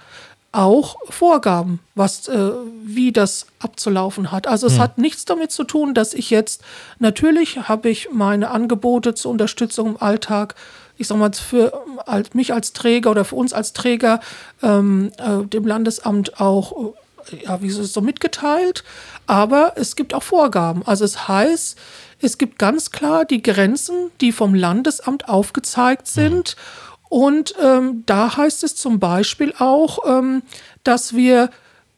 auch 0.52 0.98
Vorgaben, 1.10 1.80
was, 1.96 2.28
äh, 2.28 2.52
wie 2.84 3.12
das 3.12 3.48
abzulaufen 3.60 4.32
hat. 4.32 4.48
Also 4.48 4.68
es 4.68 4.74
hm. 4.74 4.80
hat 4.82 4.98
nichts 4.98 5.26
damit 5.26 5.52
zu 5.52 5.64
tun, 5.64 5.94
dass 5.94 6.14
ich 6.14 6.30
jetzt, 6.30 6.62
natürlich 7.00 7.70
habe 7.70 7.90
ich 7.90 8.10
meine 8.12 8.50
Angebote 8.52 9.16
zur 9.16 9.32
Unterstützung 9.32 9.92
im 9.92 10.02
Alltag, 10.02 10.56
ich 10.98 11.08
sag 11.08 11.18
mal, 11.18 11.32
für 11.34 11.86
mich 12.34 12.54
als 12.54 12.74
Träger 12.74 13.12
oder 13.12 13.24
für 13.24 13.36
uns 13.36 13.54
als 13.54 13.74
Träger 13.74 14.20
ähm, 14.62 15.12
äh, 15.18 15.46
dem 15.46 15.66
Landesamt 15.66 16.40
auch, 16.42 16.94
äh, 17.32 17.46
ja, 17.46 17.62
wie 17.62 17.68
ist 17.68 17.78
es 17.78 17.94
so 17.94 18.02
mitgeteilt. 18.02 18.84
Aber 19.28 19.74
es 19.78 19.96
gibt 19.96 20.14
auch 20.14 20.24
Vorgaben. 20.24 20.86
Also 20.86 21.06
es 21.06 21.30
heißt, 21.30 21.78
es 22.20 22.38
gibt 22.38 22.60
ganz 22.60 22.92
klar 22.92 23.24
die 23.24 23.42
Grenzen, 23.42 24.12
die 24.20 24.34
vom 24.34 24.54
Landesamt 24.54 25.30
aufgezeigt 25.30 26.08
hm. 26.08 26.14
sind. 26.14 26.50
Hm 26.50 26.91
und 27.12 27.56
ähm, 27.62 28.04
da 28.06 28.38
heißt 28.38 28.64
es 28.64 28.78
zum 28.78 29.02
Beispiel 29.02 29.54
auch, 29.60 30.00
ähm, 30.08 30.44
dass 30.86 31.14
wir 31.14 31.50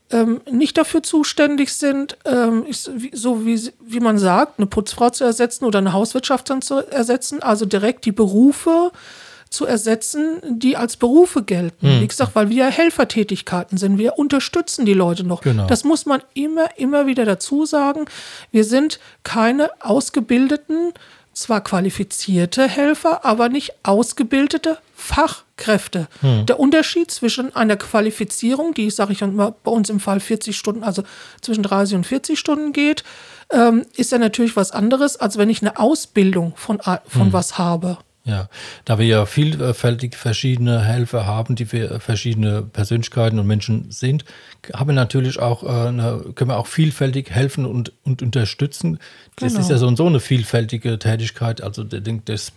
ähm, 0.10 0.42
nicht 0.50 0.76
dafür 0.76 1.04
zuständig 1.04 1.72
sind, 1.72 2.18
ähm, 2.26 2.66
so 3.12 3.46
wie, 3.46 3.72
wie 3.80 4.00
man 4.00 4.18
sagt, 4.18 4.58
eine 4.58 4.66
Putzfrau 4.66 5.12
zu 5.12 5.24
ersetzen 5.24 5.66
oder 5.66 5.78
eine 5.78 5.94
Hauswirtschaft 5.94 6.52
zu 6.64 6.78
ersetzen, 6.90 7.44
also 7.44 7.68
direkt 7.68 8.06
die 8.06 8.12
Berufe 8.12 8.92
zu 9.52 9.68
ersetzen, 9.68 10.42
die 10.50 10.78
als 10.78 10.98
Berufe 10.98 11.44
gelten. 11.44 11.88
Hm. 11.88 12.02
Wie 12.02 12.08
gesagt, 12.08 12.34
weil 12.34 12.50
wir 12.50 12.66
Helfertätigkeiten 12.66 13.78
sind. 13.78 14.00
Wir 14.00 14.18
unterstützen 14.18 14.84
die 14.84 14.96
Leute 14.96 15.24
noch. 15.24 15.42
Genau. 15.42 15.68
Das 15.68 15.84
muss 15.84 16.08
man 16.08 16.24
immer, 16.34 16.76
immer 16.78 17.06
wieder 17.06 17.24
dazu 17.26 17.68
sagen. 17.68 18.06
Wir 18.50 18.64
sind 18.64 19.00
keine 19.22 19.70
ausgebildeten 19.80 20.92
zwar 21.34 21.62
qualifizierte 21.62 22.68
Helfer, 22.68 23.26
aber 23.26 23.50
nicht 23.50 23.74
ausgebildete 23.84 24.78
Fachkräfte. 24.96 26.08
Hm. 26.22 26.46
Der 26.46 26.60
Unterschied 26.60 27.12
zwischen 27.12 27.56
einer 27.56 27.76
Qualifizierung, 27.76 28.74
die, 28.74 28.90
sage 28.90 29.14
ich 29.14 29.22
mal, 29.22 29.54
bei 29.64 29.72
uns 29.72 29.90
im 29.90 30.00
Fall 30.00 30.20
40 30.20 30.56
Stunden, 30.56 30.84
also 30.84 31.04
zwischen 31.42 31.64
30 31.64 31.98
und 31.98 32.06
40 32.06 32.40
Stunden 32.40 32.72
geht, 32.72 33.04
ähm, 33.52 33.86
ist 33.96 34.12
ja 34.12 34.18
natürlich 34.18 34.56
was 34.56 34.72
anderes, 34.72 35.18
als 35.18 35.38
wenn 35.38 35.50
ich 35.50 35.62
eine 35.62 35.78
Ausbildung 35.78 36.54
von, 36.56 36.80
von 36.80 37.02
hm. 37.26 37.34
was 37.34 37.58
habe. 37.58 37.98
Ja, 38.26 38.48
da 38.86 39.00
wir 39.00 39.06
ja 39.06 39.26
vielfältig 39.26 40.16
verschiedene 40.16 40.82
Helfer 40.82 41.26
haben, 41.26 41.56
die 41.56 41.66
für 41.66 42.00
verschiedene 42.00 42.62
Persönlichkeiten 42.62 43.38
und 43.38 43.48
Menschen 43.48 43.92
sind, 43.92 44.24
haben 44.74 44.92
wir 44.92 44.94
natürlich 44.94 45.40
auch 45.40 45.64
äh, 45.64 45.90
eine, 45.90 46.32
können 46.34 46.50
wir 46.50 46.58
auch 46.58 46.68
vielfältig 46.68 47.32
helfen 47.32 47.66
und, 47.66 47.92
und 48.06 48.22
unterstützen. 48.22 48.98
Das 49.36 49.52
genau. 49.52 49.60
ist 49.60 49.70
ja 49.70 49.78
so 49.78 49.88
und 49.88 49.98
so 49.98 50.06
eine 50.06 50.22
vielfältige 50.22 51.00
Tätigkeit. 51.00 51.62
Also 51.62 51.84
das 51.84 52.54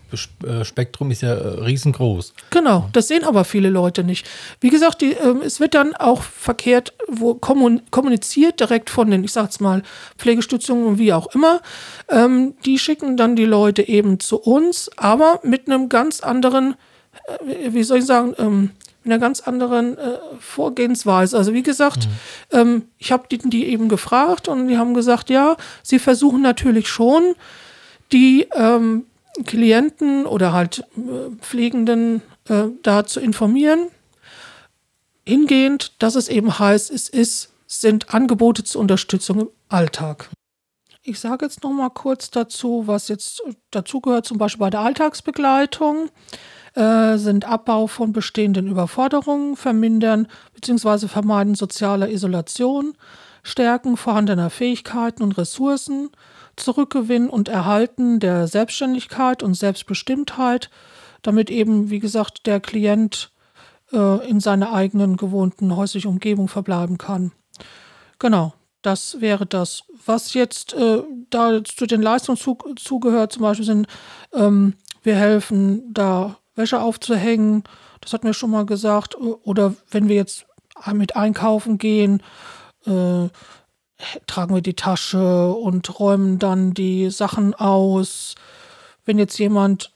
äh, 0.47 0.65
Spektrum 0.65 1.11
ist 1.11 1.23
ja 1.23 1.35
äh, 1.35 1.65
riesengroß. 1.65 2.35
Genau, 2.51 2.89
das 2.93 3.09
sehen 3.09 3.25
aber 3.25 3.45
viele 3.45 3.69
Leute 3.71 4.05
nicht. 4.05 4.25
Wie 4.61 4.71
gesagt, 4.71 5.01
die, 5.01 5.15
äh, 5.15 5.35
es 5.45 5.59
wird 5.59 5.75
dann 5.75 5.97
auch 5.97 6.23
verkehrt 6.23 6.93
wo 7.09 7.35
kommuniziert 7.35 8.61
direkt 8.61 8.91
von 8.91 9.11
den, 9.11 9.25
ich 9.25 9.33
sag's 9.33 9.61
mal, 9.61 9.83
Pflegestützungen 10.19 10.87
und 10.87 10.99
wie 10.99 11.13
auch 11.13 11.29
immer. 11.35 11.61
Ähm, 12.09 12.55
die 12.65 12.79
schicken 12.79 13.17
dann 13.17 13.37
die 13.37 13.45
Leute 13.45 13.87
eben 13.87 14.21
zu 14.21 14.39
uns, 14.39 14.91
aber 14.97 15.41
mit 15.43 15.56
einem 15.67 15.89
ganz 15.89 16.21
anderen, 16.21 16.75
äh, 17.27 17.73
wie 17.73 17.83
soll 17.83 17.99
ich 17.99 18.07
sagen, 18.07 18.35
ähm, 18.39 18.71
mit 19.03 19.13
einer 19.13 19.21
ganz 19.21 19.41
anderen 19.41 19.97
äh, 19.97 20.19
Vorgehensweise. 20.41 21.37
Also 21.39 21.55
wie 21.55 21.63
gesagt, 21.63 22.09
mhm. 22.53 22.59
ähm, 22.59 22.83
ich 22.99 23.13
habe 23.13 23.29
die, 23.31 23.39
die 23.39 23.67
eben 23.67 23.89
gefragt 23.89 24.49
und 24.49 24.69
die 24.69 24.79
haben 24.79 24.95
gesagt, 24.95 25.31
ja, 25.31 25.57
sie 25.83 25.99
versuchen 25.99 26.43
natürlich 26.43 26.89
schon, 26.89 27.35
die 28.13 28.49
ähm, 28.55 29.07
Klienten 29.45 30.27
oder 30.27 30.53
halt 30.53 30.85
äh, 30.97 31.31
Pflegenden 31.41 32.23
äh, 32.49 32.65
da 32.83 33.07
zu 33.07 33.21
informieren. 33.21 33.89
Hingehend, 35.25 35.93
dass 36.03 36.15
es 36.15 36.29
eben 36.29 36.59
heißt, 36.59 36.91
es 36.91 37.09
ist, 37.09 37.53
sind 37.67 38.15
Angebote 38.15 38.65
zur 38.65 38.81
Unterstützung 38.81 39.41
im 39.41 39.49
Alltag. 39.69 40.31
Ich 41.09 41.21
sage 41.21 41.45
jetzt 41.47 41.63
noch 41.63 41.71
mal 41.71 41.91
kurz 41.91 42.33
dazu, 42.33 42.83
was 42.87 43.07
jetzt 43.07 43.41
dazugehört, 43.71 44.27
zum 44.27 44.39
Beispiel 44.39 44.59
bei 44.59 44.71
der 44.71 44.81
Alltagsbegleitung. 44.81 46.11
Äh, 46.75 47.17
sind 47.17 47.45
Abbau 47.45 47.87
von 47.87 48.13
bestehenden 48.13 48.67
Überforderungen, 48.67 49.55
Vermindern 49.55 50.27
bzw. 50.55 51.07
Vermeiden 51.07 51.55
sozialer 51.55 52.11
Isolation, 52.11 52.95
Stärken 53.45 53.97
vorhandener 53.97 54.51
Fähigkeiten 54.51 55.23
und 55.23 55.39
Ressourcen, 55.39 56.11
Zurückgewinnen 56.57 57.31
und 57.31 57.49
Erhalten 57.49 58.19
der 58.19 58.49
Selbstständigkeit 58.49 59.45
und 59.45 59.55
Selbstbestimmtheit, 59.55 60.71
damit 61.23 61.51
eben, 61.51 61.89
wie 61.89 62.01
gesagt, 62.01 62.47
der 62.47 62.59
Klient 62.59 63.31
äh, 63.93 64.29
in 64.29 64.41
seiner 64.41 64.73
eigenen 64.75 65.17
gewohnten 65.17 65.77
häuslichen 65.77 66.11
Umgebung 66.11 66.49
verbleiben 66.49 66.99
kann. 66.99 67.31
Genau, 68.19 68.55
das 68.87 69.21
wäre 69.21 69.47
das. 69.47 69.83
Was 70.05 70.33
jetzt 70.35 70.73
äh, 70.75 71.03
da 71.29 71.65
zu 71.65 71.87
den 71.87 72.03
Leistungen 72.03 72.39
zu, 72.39 72.57
zugehört, 72.77 73.33
zum 73.33 73.43
Beispiel 73.43 73.67
sind, 73.67 73.89
ähm, 74.33 74.75
wir 75.03 75.17
helfen 75.17 75.93
da 75.93 76.39
Wäsche 76.55 76.81
aufzuhängen. 76.81 77.65
Das 78.01 78.13
hatten 78.13 78.27
wir 78.27 78.35
schon 78.35 78.53
mal 78.53 78.65
gesagt. 78.65 79.17
Oder 79.17 79.75
wenn 79.91 80.09
wir 80.09 80.15
jetzt 80.15 80.47
mit 80.93 81.17
einkaufen 81.17 81.79
gehen, 81.79 82.23
äh, 82.85 83.29
tragen 84.29 84.55
wir 84.55 84.63
die 84.63 84.75
Tasche 84.75 85.53
und 85.53 85.99
räumen 85.99 86.39
dann 86.39 86.73
die 86.73 87.11
Sachen 87.11 87.55
aus. 87.55 88.37
Wenn 89.05 89.19
jetzt 89.19 89.37
jemand, 89.39 89.95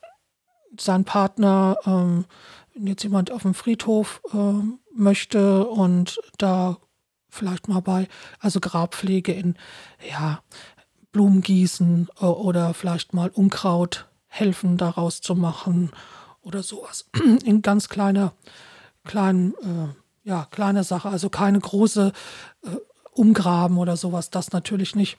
sein 0.78 1.04
Partner, 1.04 1.76
ähm, 1.86 2.24
wenn 2.74 2.88
jetzt 2.88 3.04
jemand 3.04 3.30
auf 3.30 3.42
dem 3.42 3.54
Friedhof 3.54 4.20
äh, 4.32 4.62
möchte 4.92 5.66
und 5.66 6.20
da 6.38 6.76
vielleicht 7.30 7.68
mal 7.68 7.80
bei, 7.80 8.08
also 8.38 8.60
Grabpflege 8.60 9.32
in, 9.32 9.56
ja, 10.08 10.42
Blumen 11.12 11.40
gießen 11.40 12.08
äh, 12.20 12.24
oder 12.24 12.74
vielleicht 12.74 13.14
mal 13.14 13.30
Unkraut 13.30 14.06
helfen 14.26 14.76
daraus 14.76 15.20
zu 15.20 15.34
machen 15.34 15.90
oder 16.42 16.62
sowas. 16.62 17.08
In 17.44 17.62
ganz 17.62 17.88
kleiner, 17.88 18.32
kleinen, 19.04 19.54
äh, 19.54 20.28
ja, 20.28 20.46
kleine 20.50 20.84
Sache, 20.84 21.08
also 21.08 21.28
keine 21.28 21.58
große 21.58 22.12
äh, 22.62 22.76
Umgraben 23.12 23.78
oder 23.78 23.96
sowas, 23.96 24.30
das 24.30 24.52
natürlich 24.52 24.94
nicht. 24.94 25.18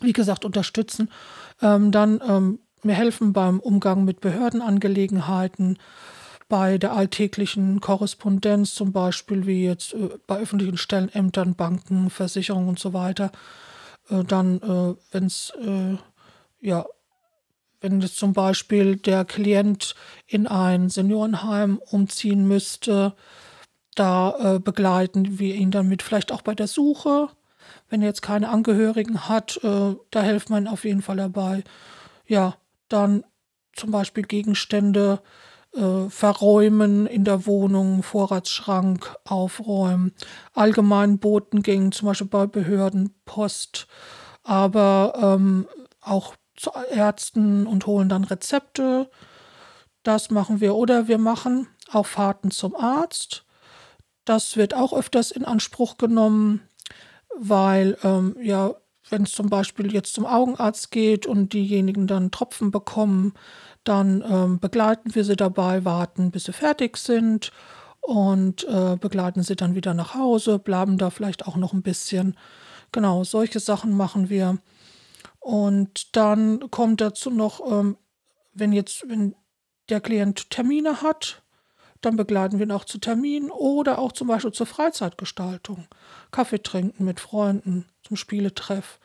Wie 0.00 0.12
gesagt, 0.12 0.44
unterstützen. 0.44 1.10
Ähm, 1.62 1.90
dann 1.90 2.20
ähm, 2.26 2.58
mir 2.82 2.94
helfen 2.94 3.32
beim 3.32 3.60
Umgang 3.60 4.04
mit 4.04 4.20
Behördenangelegenheiten, 4.20 5.78
bei 6.48 6.78
der 6.78 6.92
alltäglichen 6.92 7.80
Korrespondenz, 7.80 8.74
zum 8.74 8.92
Beispiel 8.92 9.46
wie 9.46 9.64
jetzt 9.64 9.94
äh, 9.94 10.10
bei 10.26 10.38
öffentlichen 10.38 10.78
Stellen, 10.78 11.08
Ämtern, 11.12 11.54
Banken, 11.54 12.10
Versicherungen 12.10 12.68
und 12.68 12.78
so 12.78 12.92
weiter. 12.92 13.32
Äh, 14.10 14.24
dann, 14.24 14.60
äh, 14.62 14.94
wenn 15.12 15.24
es 15.24 15.52
äh, 15.60 15.96
ja 16.60 16.86
wenn 17.80 18.00
jetzt 18.00 18.16
zum 18.16 18.32
Beispiel 18.32 18.96
der 18.96 19.24
Klient 19.24 19.94
in 20.26 20.46
ein 20.46 20.88
Seniorenheim 20.88 21.78
umziehen 21.90 22.46
müsste, 22.48 23.14
da 23.94 24.56
äh, 24.56 24.58
begleiten 24.58 25.38
wir 25.38 25.54
ihn 25.54 25.70
damit 25.70 26.02
vielleicht 26.02 26.32
auch 26.32 26.42
bei 26.42 26.54
der 26.54 26.66
Suche. 26.66 27.28
Wenn 27.88 28.02
er 28.02 28.08
jetzt 28.08 28.22
keine 28.22 28.48
Angehörigen 28.48 29.28
hat, 29.28 29.58
äh, 29.62 29.94
da 30.10 30.22
wir 30.24 30.58
ihm 30.58 30.66
auf 30.66 30.84
jeden 30.84 31.02
Fall 31.02 31.16
dabei. 31.16 31.64
Ja, 32.26 32.56
dann 32.88 33.24
zum 33.74 33.90
Beispiel 33.90 34.24
Gegenstände 34.24 35.20
äh, 35.76 36.08
verräumen 36.08 37.06
in 37.06 37.24
der 37.24 37.46
Wohnung, 37.46 38.02
Vorratsschrank 38.02 39.14
aufräumen, 39.24 40.12
allgemein 40.54 41.18
Botengängen, 41.18 41.92
zum 41.92 42.06
Beispiel 42.06 42.28
bei 42.28 42.46
Behörden, 42.46 43.14
Post, 43.24 43.86
aber 44.42 45.12
ähm, 45.20 45.66
auch 46.00 46.34
zu 46.56 46.70
Ärzten 46.90 47.66
und 47.66 47.86
holen 47.86 48.08
dann 48.08 48.24
Rezepte. 48.24 49.10
Das 50.02 50.30
machen 50.30 50.60
wir. 50.60 50.74
Oder 50.74 51.08
wir 51.08 51.18
machen, 51.18 51.68
auch 51.92 52.06
Fahrten 52.06 52.50
zum 52.50 52.74
Arzt. 52.74 53.44
Das 54.24 54.56
wird 54.56 54.74
auch 54.74 54.92
öfters 54.92 55.30
in 55.30 55.44
Anspruch 55.44 55.98
genommen, 55.98 56.62
weil 57.36 57.98
ähm, 58.02 58.36
ja, 58.40 58.74
wenn 59.08 59.22
es 59.22 59.32
zum 59.32 59.48
Beispiel 59.48 59.92
jetzt 59.92 60.14
zum 60.14 60.26
Augenarzt 60.26 60.90
geht 60.90 61.26
und 61.26 61.52
diejenigen 61.52 62.06
dann 62.06 62.30
Tropfen 62.30 62.70
bekommen, 62.70 63.34
dann 63.88 64.24
ähm, 64.28 64.58
begleiten 64.58 65.14
wir 65.14 65.24
sie 65.24 65.36
dabei, 65.36 65.84
warten, 65.84 66.30
bis 66.30 66.44
sie 66.44 66.52
fertig 66.52 66.96
sind 66.96 67.52
und 68.00 68.64
äh, 68.64 68.96
begleiten 68.96 69.42
sie 69.42 69.56
dann 69.56 69.74
wieder 69.74 69.94
nach 69.94 70.14
Hause, 70.14 70.58
bleiben 70.58 70.98
da 70.98 71.10
vielleicht 71.10 71.46
auch 71.46 71.56
noch 71.56 71.72
ein 71.72 71.82
bisschen. 71.82 72.36
Genau, 72.92 73.24
solche 73.24 73.60
Sachen 73.60 73.96
machen 73.96 74.28
wir. 74.28 74.58
Und 75.40 76.16
dann 76.16 76.70
kommt 76.70 77.00
dazu 77.00 77.30
noch, 77.30 77.60
ähm, 77.70 77.96
wenn 78.52 78.72
jetzt, 78.72 79.08
wenn 79.08 79.34
der 79.88 80.00
Klient 80.00 80.50
Termine 80.50 81.02
hat, 81.02 81.42
dann 82.00 82.16
begleiten 82.16 82.58
wir 82.58 82.66
ihn 82.66 82.72
auch 82.72 82.84
zu 82.84 82.98
Terminen 82.98 83.50
oder 83.50 83.98
auch 83.98 84.12
zum 84.12 84.28
Beispiel 84.28 84.52
zur 84.52 84.66
Freizeitgestaltung. 84.66 85.86
Kaffee 86.30 86.62
trinken 86.62 87.04
mit 87.04 87.20
Freunden, 87.20 87.86
zum 88.02 88.16
Spieletreff 88.16 88.98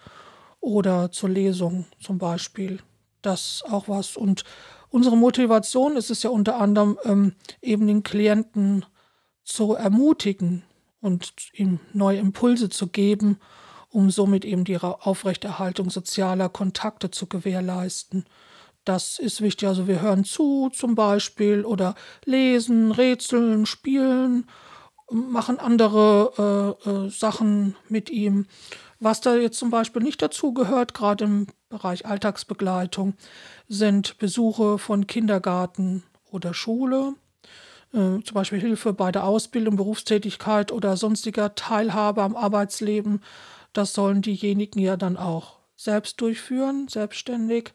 oder 0.59 1.11
zur 1.11 1.29
Lesung 1.29 1.85
zum 1.99 2.17
Beispiel. 2.17 2.79
Das 3.21 3.63
auch 3.69 3.87
was. 3.87 4.17
Und 4.17 4.43
unsere 4.89 5.17
Motivation 5.17 5.95
ist 5.95 6.09
es 6.09 6.23
ja 6.23 6.29
unter 6.29 6.57
anderem, 6.59 6.97
ähm, 7.03 7.33
eben 7.61 7.87
den 7.87 8.03
Klienten 8.03 8.85
zu 9.43 9.73
ermutigen 9.73 10.63
und 11.01 11.33
ihm 11.53 11.79
neue 11.93 12.19
Impulse 12.19 12.69
zu 12.69 12.87
geben, 12.87 13.37
um 13.89 14.09
somit 14.09 14.45
eben 14.45 14.63
die 14.63 14.77
Aufrechterhaltung 14.77 15.89
sozialer 15.89 16.49
Kontakte 16.49 17.11
zu 17.11 17.27
gewährleisten. 17.27 18.25
Das 18.85 19.19
ist 19.19 19.41
wichtig. 19.41 19.67
Also 19.67 19.87
wir 19.87 20.01
hören 20.01 20.23
zu 20.23 20.69
zum 20.69 20.95
Beispiel 20.95 21.65
oder 21.65 21.95
lesen, 22.25 22.91
rätseln, 22.91 23.65
spielen, 23.65 24.47
machen 25.11 25.59
andere 25.59 26.77
äh, 26.85 26.89
äh, 26.89 27.09
Sachen 27.09 27.75
mit 27.89 28.09
ihm. 28.09 28.47
Was 28.99 29.21
da 29.21 29.35
jetzt 29.35 29.59
zum 29.59 29.69
Beispiel 29.69 30.01
nicht 30.01 30.21
dazu 30.21 30.53
gehört, 30.53 30.93
gerade 30.93 31.25
im 31.25 31.47
Bereich 31.71 32.05
Alltagsbegleitung, 32.05 33.15
sind 33.67 34.17
Besuche 34.19 34.77
von 34.77 35.07
Kindergarten 35.07 36.03
oder 36.29 36.53
Schule, 36.53 37.15
äh, 37.93 38.21
zum 38.23 38.33
Beispiel 38.33 38.59
Hilfe 38.59 38.93
bei 38.93 39.11
der 39.11 39.23
Ausbildung, 39.23 39.77
Berufstätigkeit 39.77 40.71
oder 40.71 40.95
sonstiger 40.97 41.55
Teilhabe 41.55 42.21
am 42.21 42.35
Arbeitsleben. 42.35 43.21
Das 43.73 43.93
sollen 43.93 44.21
diejenigen 44.21 44.79
ja 44.79 44.97
dann 44.97 45.17
auch 45.17 45.59
selbst 45.75 46.21
durchführen, 46.21 46.87
selbstständig 46.87 47.73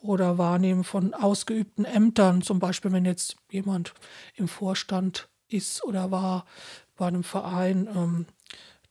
oder 0.00 0.38
Wahrnehmen 0.38 0.84
von 0.84 1.14
ausgeübten 1.14 1.84
Ämtern, 1.84 2.42
zum 2.42 2.60
Beispiel 2.60 2.92
wenn 2.92 3.04
jetzt 3.04 3.36
jemand 3.50 3.92
im 4.36 4.46
Vorstand 4.46 5.28
ist 5.48 5.82
oder 5.84 6.10
war 6.10 6.44
bei 6.96 7.08
einem 7.08 7.24
Verein. 7.24 7.88
Ähm, 7.94 8.26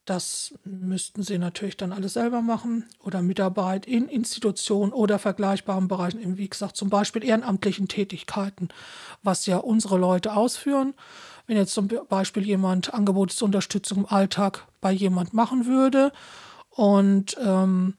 das 0.10 0.56
müssten 0.63 1.22
sie 1.22 1.38
natürlich 1.38 1.78
dann 1.78 1.94
alles 1.94 2.13
selber 2.13 2.42
machen 2.42 2.86
oder 3.04 3.22
Mitarbeit 3.22 3.86
in 3.86 4.10
Institutionen 4.10 4.92
oder 4.92 5.20
vergleichbaren 5.20 5.88
Bereichen, 5.88 6.38
wie 6.38 6.50
gesagt, 6.50 6.75
zum 6.75 6.89
Beispiel 6.89 7.24
ehrenamtlichen 7.24 7.88
Tätigkeiten, 7.88 8.70
was 9.22 9.46
ja 9.46 9.58
unsere 9.58 10.00
Leute 10.00 10.34
ausführen. 10.34 10.96
Wenn 11.46 11.58
jetzt 11.58 11.74
zum 11.74 11.89
Beispiel 12.10 12.44
jemand 12.44 12.94
Angebotsunterstützung 12.94 14.00
im 14.00 14.06
Alltag 14.08 14.68
bei 14.82 14.92
jemand 14.92 15.34
machen 15.34 15.68
würde 15.68 16.12
und 16.72 17.38
ähm, 17.44 17.94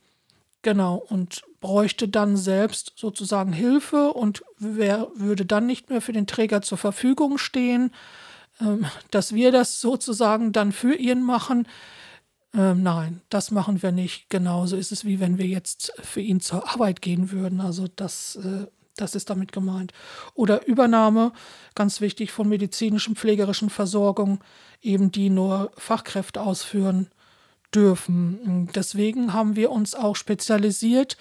genau 0.63 0.97
und 0.97 1.43
bräuchte 1.61 2.09
dann 2.09 2.37
selbst 2.37 2.93
sozusagen 2.97 3.53
Hilfe 3.53 4.13
und 4.13 4.43
wer 4.59 5.09
würde 5.15 5.47
dann 5.47 5.67
nicht 5.67 5.91
mehr 5.91 6.01
für 6.01 6.13
den 6.13 6.27
Träger 6.27 6.63
zur 6.63 6.79
Verfügung 6.79 7.39
stehen, 7.39 7.93
ähm, 8.61 8.87
dass 9.11 9.35
wir 9.35 9.53
das 9.53 9.81
sozusagen 9.81 10.53
dann 10.53 10.73
für 10.73 10.95
ihn 10.95 11.23
machen. 11.23 11.67
Ähm, 12.55 12.83
nein, 12.83 13.23
das 13.29 13.51
machen 13.51 13.83
wir 13.83 13.93
nicht. 13.93 14.29
Genauso 14.29 14.77
ist 14.77 14.93
es, 14.93 15.05
wie 15.05 15.21
wenn 15.21 15.39
wir 15.39 15.47
jetzt 15.47 15.93
für 16.03 16.21
ihn 16.21 16.41
zur 16.41 16.69
Arbeit 16.69 17.01
gehen 17.01 17.31
würden. 17.31 17.61
Also 17.61 17.87
das, 17.95 18.37
äh, 18.37 18.67
das 18.97 19.15
ist 19.15 19.31
damit 19.31 19.53
gemeint. 19.53 19.93
Oder 20.35 20.67
Übernahme, 20.67 21.33
ganz 21.75 22.01
wichtig, 22.01 22.33
von 22.33 22.49
medizinischen, 22.49 23.15
pflegerischen 23.15 23.71
Versorgung, 23.71 24.41
eben 24.81 25.13
die 25.13 25.31
nur 25.31 25.71
Fachkräfte 25.77 26.43
ausführen 26.43 27.09
dürfen. 27.75 28.69
Deswegen 28.75 29.33
haben 29.33 29.55
wir 29.55 29.71
uns 29.71 29.95
auch 29.95 30.17
spezialisiert 30.17 31.17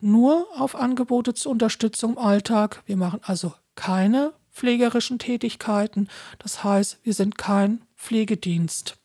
nur 0.00 0.46
auf 0.54 0.76
Angebote 0.76 1.32
zur 1.32 1.52
Unterstützung 1.52 2.12
im 2.12 2.18
Alltag. 2.18 2.82
Wir 2.84 2.98
machen 2.98 3.20
also 3.22 3.54
keine 3.76 4.34
pflegerischen 4.52 5.18
Tätigkeiten. 5.18 6.08
Das 6.38 6.62
heißt, 6.62 6.98
wir 7.02 7.14
sind 7.14 7.38
kein 7.38 7.82
Pflegedienst. 7.96 8.98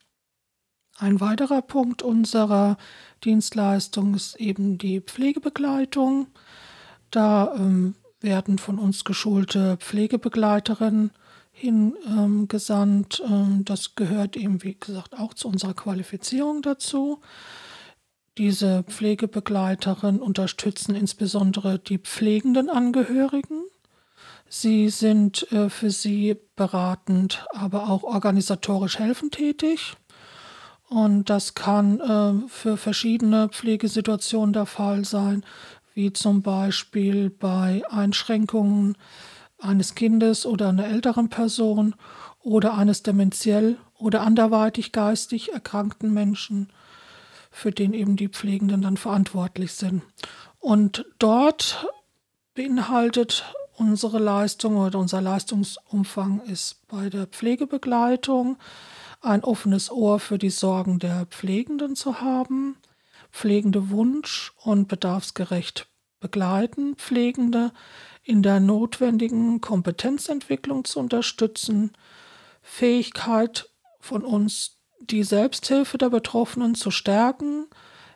Ein 1.02 1.20
weiterer 1.20 1.64
Punkt 1.64 2.04
unserer 2.04 2.78
Dienstleistung 3.24 4.14
ist 4.14 4.36
eben 4.36 4.78
die 4.78 5.02
Pflegebegleitung. 5.02 6.28
Da 7.10 7.56
ähm, 7.56 7.96
werden 8.20 8.60
von 8.60 8.78
uns 8.78 9.04
geschulte 9.04 9.78
Pflegebegleiterinnen 9.78 11.10
hingesandt. 11.54 13.24
Ähm, 13.28 13.66
das 13.66 13.96
gehört 13.96 14.38
eben, 14.38 14.62
wie 14.62 14.78
gesagt, 14.80 15.18
auch 15.18 15.34
zu 15.34 15.48
unserer 15.48 15.74
Qualifizierung 15.74 16.62
dazu. 16.62 17.20
Diese 18.38 18.84
Pflegebegleiterin 18.84 20.20
unterstützen 20.20 20.94
insbesondere 20.94 21.80
die 21.80 21.98
pflegenden 21.98 22.70
Angehörigen. 22.70 23.64
Sie 24.48 24.90
sind 24.90 25.52
äh, 25.52 25.68
für 25.72 25.90
sie 25.90 26.38
beratend, 26.56 27.44
aber 27.56 27.90
auch 27.90 28.04
organisatorisch 28.04 29.00
helfend 29.00 29.34
tätig. 29.34 29.96
Und 30.92 31.30
das 31.30 31.56
kann 31.56 32.02
äh, 32.02 32.50
für 32.50 32.76
verschiedene 32.76 33.48
Pflegesituationen 33.48 34.52
der 34.52 34.66
Fall 34.66 35.06
sein, 35.06 35.46
wie 35.94 36.12
zum 36.12 36.42
Beispiel 36.42 37.30
bei 37.30 37.82
Einschränkungen 37.90 38.98
eines 39.58 39.96
Kindes 39.96 40.46
oder 40.46 40.68
einer 40.68 40.88
älteren 40.88 41.30
Person 41.30 41.96
oder 42.42 42.74
eines 42.74 43.04
dementiell 43.04 43.78
oder 43.98 44.24
anderweitig 44.24 44.92
geistig 44.92 45.54
erkrankten 45.54 46.14
Menschen 46.14 46.68
für 47.52 47.72
den 47.72 47.94
eben 47.94 48.18
die 48.18 48.28
Pflegenden 48.28 48.82
dann 48.82 48.98
verantwortlich 48.98 49.72
sind. 49.72 50.02
Und 50.60 51.06
dort 51.20 51.88
beinhaltet 52.54 53.46
unsere 53.78 54.20
Leistung 54.20 54.76
oder 54.76 55.00
unser 55.00 55.22
Leistungsumfang 55.22 56.42
ist 56.48 56.86
bei 56.90 57.10
der 57.10 57.28
Pflegebegleitung 57.28 58.58
ein 59.22 59.44
offenes 59.44 59.92
Ohr 59.92 60.20
für 60.20 60.38
die 60.38 60.50
Sorgen 60.50 61.00
der 61.00 61.26
Pflegenden 61.28 61.96
zu 61.96 62.22
haben, 62.22 62.78
pflegende 63.32 63.90
Wunsch 63.90 64.52
und 64.64 64.88
bedarfsgerecht 64.88 65.88
begleiten, 66.20 66.96
Pflegende 66.96 67.72
in 68.24 68.44
der 68.44 68.60
notwendigen 68.60 69.62
Kompetenzentwicklung 69.62 70.86
zu 70.86 71.00
unterstützen, 71.00 71.94
Fähigkeit 72.62 73.70
von 74.00 74.24
uns 74.24 74.78
die 75.00 75.24
Selbsthilfe 75.24 75.98
der 75.98 76.10
Betroffenen 76.10 76.76
zu 76.76 76.92
stärken, 76.92 77.68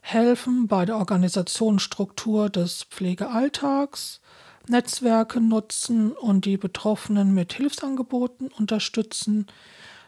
helfen 0.01 0.67
bei 0.67 0.85
der 0.85 0.97
Organisationsstruktur 0.97 2.49
des 2.49 2.83
Pflegealltags, 2.83 4.21
Netzwerke 4.67 5.41
nutzen 5.41 6.11
und 6.11 6.45
die 6.45 6.57
Betroffenen 6.57 7.33
mit 7.33 7.53
Hilfsangeboten 7.53 8.49
unterstützen, 8.49 9.47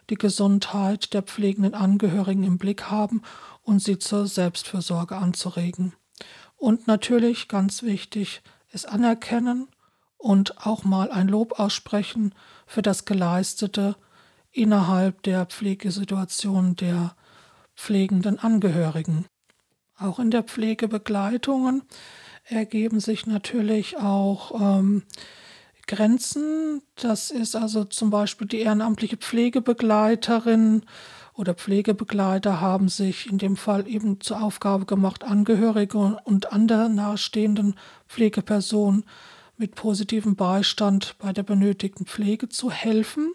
die 0.09 0.15
Gesundheit 0.15 1.13
der 1.13 1.21
pflegenden 1.21 1.73
Angehörigen 1.73 2.43
im 2.43 2.57
Blick 2.57 2.89
haben 2.89 3.21
und 3.63 3.83
sie 3.83 3.99
zur 3.99 4.27
Selbstfürsorge 4.27 5.15
anzuregen. 5.15 5.93
Und 6.55 6.87
natürlich, 6.87 7.47
ganz 7.47 7.83
wichtig, 7.83 8.41
es 8.71 8.85
anerkennen 8.85 9.67
und 10.17 10.65
auch 10.65 10.83
mal 10.83 11.11
ein 11.11 11.27
Lob 11.27 11.59
aussprechen 11.59 12.33
für 12.65 12.81
das 12.81 13.05
Geleistete 13.05 13.95
innerhalb 14.51 15.21
der 15.23 15.45
Pflegesituation 15.45 16.75
der 16.75 17.15
pflegenden 17.75 18.39
Angehörigen. 18.39 19.25
Auch 19.97 20.19
in 20.19 20.31
der 20.31 20.43
Pflegebegleitungen 20.43 21.83
ergeben 22.43 22.99
sich 22.99 23.25
natürlich 23.25 23.97
auch 23.97 24.79
ähm, 24.79 25.03
Grenzen. 25.87 26.81
Das 26.95 27.31
ist 27.31 27.55
also 27.55 27.85
zum 27.85 28.09
Beispiel 28.09 28.47
die 28.47 28.59
ehrenamtliche 28.59 29.17
Pflegebegleiterin 29.17 30.83
oder 31.33 31.53
Pflegebegleiter 31.53 32.61
haben 32.61 32.89
sich 32.89 33.29
in 33.29 33.37
dem 33.37 33.55
Fall 33.57 33.87
eben 33.87 34.19
zur 34.21 34.41
Aufgabe 34.41 34.85
gemacht, 34.85 35.23
Angehörige 35.23 36.19
und 36.23 36.51
andere 36.51 36.89
nahestehenden 36.89 37.75
Pflegepersonen 38.07 39.05
mit 39.55 39.75
positivem 39.75 40.35
Beistand 40.35 41.15
bei 41.19 41.33
der 41.33 41.43
benötigten 41.43 42.05
Pflege 42.05 42.49
zu 42.49 42.71
helfen. 42.71 43.31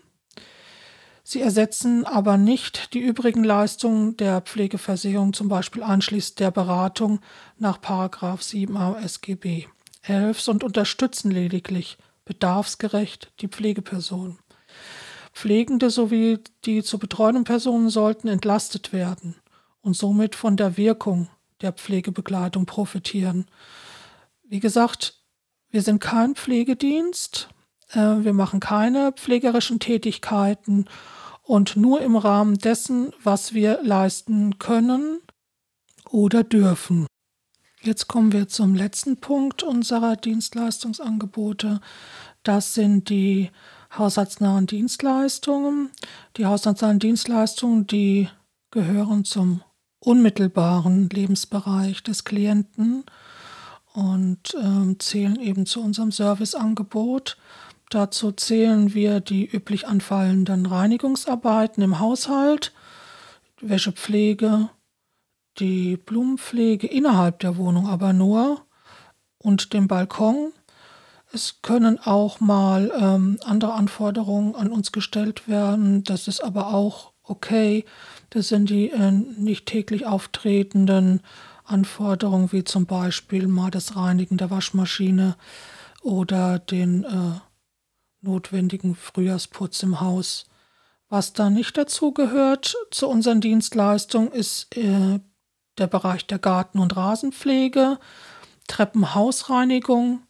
Sie 1.25 1.41
ersetzen 1.41 2.05
aber 2.05 2.37
nicht 2.37 2.95
die 2.95 2.99
übrigen 2.99 3.45
Leistungen 3.45 4.17
der 4.17 4.41
Pflegeversicherung, 4.41 5.33
zum 5.33 5.49
Beispiel 5.49 5.85
anschließend 5.85 6.41
der 6.41 6.51
Beratung 6.51 7.21
nach 7.59 7.79
7a 7.79 9.01
SGB 9.01 9.67
11 10.03 10.49
und 10.49 10.65
unterstützen 10.65 11.31
lediglich 11.31 11.97
bedarfsgerecht 12.33 13.31
die 13.40 13.49
Pflegeperson. 13.49 14.38
Pflegende 15.35 15.90
sowie 15.90 16.38
die 16.64 16.83
zu 16.83 16.99
betreuenden 16.99 17.45
Personen 17.45 17.90
sollten 17.90 18.29
entlastet 18.29 18.92
werden 18.92 19.37
und 19.83 19.95
somit 19.95 20.35
von 20.35 20.57
der 20.57 20.77
Wirkung 20.79 21.29
der 21.61 21.73
Pflegebegleitung 21.73 22.64
profitieren. 22.64 23.47
Wie 24.45 24.61
gesagt, 24.61 25.21
wir 25.71 25.83
sind 25.83 26.01
kein 26.01 26.35
Pflegedienst, 26.35 27.49
äh, 27.90 28.25
wir 28.25 28.33
machen 28.33 28.61
keine 28.61 29.12
pflegerischen 29.12 29.79
Tätigkeiten 29.79 30.87
und 31.42 31.77
nur 31.77 32.01
im 32.01 32.16
Rahmen 32.16 32.57
dessen, 32.57 33.12
was 33.23 33.53
wir 33.53 33.81
leisten 33.83 34.59
können 34.59 35.21
oder 36.09 36.45
dürfen. 36.45 37.07
Jetzt 37.85 38.07
kommen 38.07 38.31
wir 38.31 38.47
zum 38.47 38.77
letzten 38.77 39.16
Punkt 39.16 39.64
unserer 39.64 40.14
Dienstleistungsangebote. 40.14 41.81
Das 42.45 42.75
sind 42.75 43.09
die 43.09 43.51
haushaltsnahen 43.99 44.68
Dienstleistungen. 44.68 45.90
Die 46.37 46.47
haushaltsnahen 46.47 47.01
Dienstleistungen, 47.01 47.88
die 47.88 48.29
gehören 48.71 49.25
zum 49.25 49.62
unmittelbaren 49.99 51.09
Lebensbereich 51.11 52.05
des 52.05 52.23
Klienten 52.23 53.03
und 53.95 54.55
äh, 54.55 54.97
zählen 54.99 55.40
eben 55.40 55.66
zu 55.66 55.83
unserem 55.83 56.12
Serviceangebot. 56.12 57.37
Dazu 57.90 58.31
zählen 58.31 58.95
wir 58.95 59.18
die 59.18 59.45
üblich 59.45 59.88
anfallenden 59.88 60.66
Reinigungsarbeiten 60.66 61.83
im 61.83 61.99
Haushalt, 61.99 62.73
Wäschepflege, 63.61 64.71
die 65.59 65.97
Blumenpflege 65.97 66.87
innerhalb 66.87 67.41
der 67.41 67.57
Wohnung 67.57 67.87
aber 67.87 68.12
nur 68.12 68.65
und 69.38 69.73
den 69.73 69.88
Balkon. 69.88 70.53
Es 71.33 71.62
können 71.62 71.99
auch 71.99 72.41
mal 72.41 72.93
ähm, 72.99 73.38
andere 73.45 73.73
Anforderungen 73.73 74.55
an 74.55 74.71
uns 74.71 74.93
gestellt 74.93 75.49
werden. 75.49 76.05
Das 76.05 76.29
ist 76.29 76.41
aber 76.41 76.75
auch 76.75 77.12
okay. 77.23 77.85
Das 78.31 78.49
sind 78.49 78.69
die 78.69 78.91
äh, 78.91 79.11
nicht 79.11 79.67
täglich 79.67 80.07
auftretenden 80.07 81.21
Anforderungen, 81.65 82.53
wie 82.53 82.65
zum 82.65 82.87
Beispiel 82.87 83.47
mal 83.47 83.71
das 83.71 83.97
Reinigen 83.97 84.37
der 84.37 84.51
Waschmaschine 84.51 85.37
oder 86.03 86.59
den 86.59 87.05
äh, 87.05 87.41
notwendigen 88.21 88.95
Frühjahrsputz 88.95 89.83
im 89.83 90.01
Haus. 90.01 90.47
Was 91.09 91.33
da 91.33 91.51
nicht 91.51 91.77
dazu 91.77 92.12
gehört 92.12 92.75
zu 92.91 93.09
unseren 93.09 93.41
Dienstleistungen, 93.41 94.33
ist 94.33 94.75
äh, 94.77 95.21
der 95.79 95.87
Bereich 95.87 96.27
der 96.27 96.39
Garten- 96.39 96.79
und 96.79 96.97
Rasenpflege, 96.97 97.99
Treppenhausreinigung, 98.69 100.23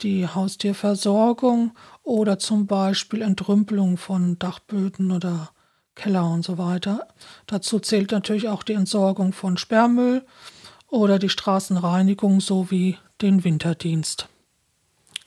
die 0.00 0.26
Haustierversorgung 0.26 1.72
oder 2.02 2.38
zum 2.38 2.66
Beispiel 2.66 3.22
Entrümpelung 3.22 3.96
von 3.96 4.38
Dachböden 4.38 5.12
oder 5.12 5.50
Keller 5.94 6.30
und 6.30 6.44
so 6.44 6.56
weiter. 6.58 7.06
Dazu 7.46 7.78
zählt 7.78 8.10
natürlich 8.12 8.48
auch 8.48 8.62
die 8.62 8.72
Entsorgung 8.72 9.32
von 9.32 9.56
Sperrmüll 9.56 10.24
oder 10.88 11.18
die 11.18 11.28
Straßenreinigung 11.28 12.40
sowie 12.40 12.96
den 13.20 13.44
Winterdienst. 13.44 14.28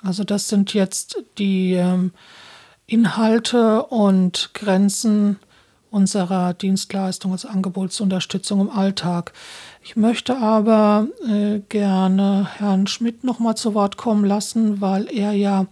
Also 0.01 0.23
das 0.23 0.49
sind 0.49 0.73
jetzt 0.73 1.23
die 1.37 1.73
ähm, 1.73 2.11
Inhalte 2.85 3.83
und 3.83 4.51
Grenzen 4.53 5.39
unserer 5.93 6.53
Dienstleistung, 6.53 7.31
also 7.31 7.47
Angebotsunterstützung 7.47 8.61
im 8.61 8.69
Alltag. 8.69 9.31
Ich 9.83 9.95
möchte 9.95 10.37
aber 10.37 11.07
äh, 11.27 11.59
gerne 11.69 12.47
Herrn 12.57 12.87
Schmidt 12.87 13.23
noch 13.23 13.39
mal 13.39 13.55
zu 13.55 13.75
Wort 13.75 13.95
kommen 13.95 14.25
lassen, 14.25 14.81
weil 14.81 15.07
er 15.07 15.33
ja 15.33 15.67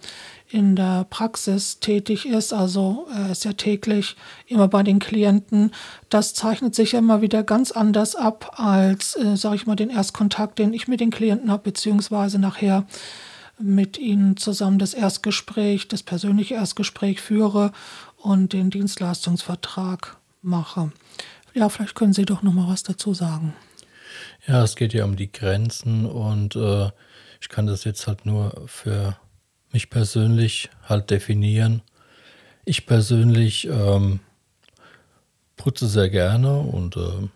in 0.47 0.75
der 0.75 1.05
Praxis 1.09 1.79
tätig 1.79 2.27
ist, 2.27 2.53
also 2.53 3.07
er 3.15 3.31
ist 3.31 3.45
ja 3.45 3.53
täglich 3.53 4.17
immer 4.47 4.67
bei 4.67 4.83
den 4.83 4.99
Klienten. 4.99 5.71
Das 6.09 6.33
zeichnet 6.33 6.75
sich 6.75 6.91
ja 6.91 6.99
immer 6.99 7.21
wieder 7.21 7.41
ganz 7.41 7.71
anders 7.71 8.15
ab 8.15 8.53
als, 8.57 9.15
äh, 9.15 9.37
sage 9.37 9.55
ich 9.55 9.65
mal, 9.65 9.75
den 9.75 9.89
Erstkontakt, 9.89 10.59
den 10.59 10.73
ich 10.73 10.87
mit 10.87 10.99
den 10.99 11.09
Klienten 11.09 11.49
habe, 11.49 11.63
beziehungsweise 11.63 12.37
nachher 12.37 12.85
mit 13.57 13.97
ihnen 13.97 14.37
zusammen 14.37 14.79
das 14.79 14.93
Erstgespräch, 14.93 15.87
das 15.87 16.03
persönliche 16.03 16.55
Erstgespräch 16.55 17.21
führe 17.21 17.71
und 18.21 18.53
den 18.53 18.69
Dienstleistungsvertrag 18.69 20.17
mache. 20.41 20.91
Ja, 21.53 21.69
vielleicht 21.69 21.95
können 21.95 22.13
Sie 22.13 22.25
doch 22.25 22.41
noch 22.43 22.53
mal 22.53 22.67
was 22.67 22.83
dazu 22.83 23.13
sagen. 23.13 23.53
Ja, 24.47 24.63
es 24.63 24.75
geht 24.75 24.93
ja 24.93 25.05
um 25.05 25.15
die 25.15 25.31
Grenzen 25.31 26.05
und 26.05 26.55
äh, 26.55 26.89
ich 27.39 27.49
kann 27.49 27.67
das 27.67 27.83
jetzt 27.83 28.07
halt 28.07 28.25
nur 28.25 28.63
für 28.67 29.17
mich 29.71 29.89
persönlich 29.89 30.69
halt 30.83 31.09
definieren. 31.09 31.81
Ich 32.65 32.85
persönlich 32.85 33.67
ähm, 33.67 34.19
putze 35.57 35.87
sehr 35.87 36.09
gerne 36.09 36.59
und 36.59 36.97
äh, 36.97 37.27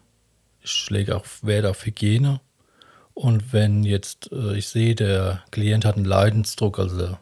ich 0.62 0.72
schläge 0.72 1.16
auch 1.16 1.26
Wert 1.42 1.66
auf 1.66 1.86
Hygiene. 1.86 2.40
Und 3.14 3.54
wenn 3.54 3.84
jetzt 3.84 4.32
äh, 4.32 4.58
ich 4.58 4.68
sehe, 4.68 4.96
der 4.96 5.44
Klient 5.52 5.86
hat 5.86 5.96
einen 5.96 6.06
Leidensdruck, 6.06 6.80
also 6.80 7.18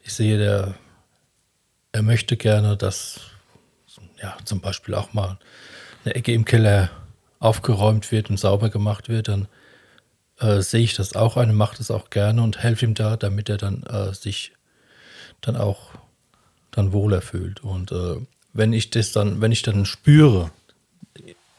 ich 0.00 0.12
sehe, 0.12 0.38
der 0.38 0.74
er 1.92 2.02
möchte 2.02 2.36
gerne, 2.36 2.76
dass 2.76 3.20
ja 4.20 4.36
zum 4.44 4.60
Beispiel 4.60 4.94
auch 4.94 5.12
mal 5.12 5.38
eine 6.04 6.14
Ecke 6.14 6.32
im 6.32 6.44
Keller 6.44 6.90
aufgeräumt 7.38 8.10
wird 8.12 8.30
und 8.30 8.38
sauber 8.38 8.70
gemacht 8.70 9.08
wird, 9.08 9.28
dann 9.28 9.48
äh, 10.38 10.60
sehe 10.60 10.82
ich 10.82 10.94
das 10.94 11.14
auch 11.14 11.36
ein, 11.36 11.54
mache 11.54 11.76
das 11.78 11.90
auch 11.90 12.10
gerne 12.10 12.42
und 12.42 12.62
helfe 12.62 12.86
ihm 12.86 12.94
da, 12.94 13.16
damit 13.16 13.48
er 13.48 13.58
dann 13.58 13.82
äh, 13.84 14.14
sich 14.14 14.52
dann 15.40 15.56
auch 15.56 15.90
dann 16.70 16.92
wohler 16.92 17.20
fühlt. 17.20 17.62
Und 17.62 17.92
äh, 17.92 18.16
wenn 18.52 18.72
ich 18.72 18.90
das 18.90 19.12
dann, 19.12 19.40
wenn 19.40 19.52
ich 19.52 19.62
dann 19.62 19.84
spüre, 19.84 20.50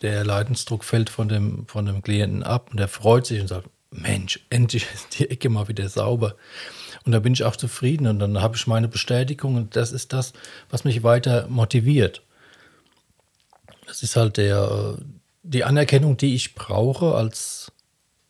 der 0.02 0.26
Leidensdruck 0.26 0.84
fällt 0.84 1.10
von 1.10 1.30
dem, 1.30 1.68
von 1.68 1.86
dem 1.86 2.02
Klienten 2.02 2.44
ab 2.44 2.70
und 2.72 2.80
er 2.80 2.88
freut 2.88 3.26
sich 3.26 3.40
und 3.40 3.48
sagt, 3.48 3.70
Mensch, 3.92 4.40
endlich 4.50 4.88
ist 4.94 5.20
die 5.20 5.30
Ecke 5.30 5.50
mal 5.50 5.68
wieder 5.68 5.88
sauber. 5.88 6.36
Und 7.06 7.12
da 7.12 7.20
bin 7.20 7.34
ich 7.34 7.44
auch 7.44 7.56
zufrieden 7.56 8.08
und 8.08 8.20
dann 8.20 8.42
habe 8.42 8.56
ich 8.56 8.68
meine 8.68 8.88
Bestätigung 8.88 9.56
und 9.56 9.76
das 9.76 9.92
ist 9.92 10.14
das, 10.14 10.34
was 10.70 10.86
mich 10.86 11.04
weiter 11.04 11.48
motiviert. 11.50 12.22
Das 13.88 14.04
ist 14.04 14.16
halt 14.16 14.38
der, 14.38 14.98
die 15.44 15.64
Anerkennung, 15.64 16.18
die 16.18 16.36
ich 16.36 16.56
brauche 16.56 17.16
als 17.16 17.72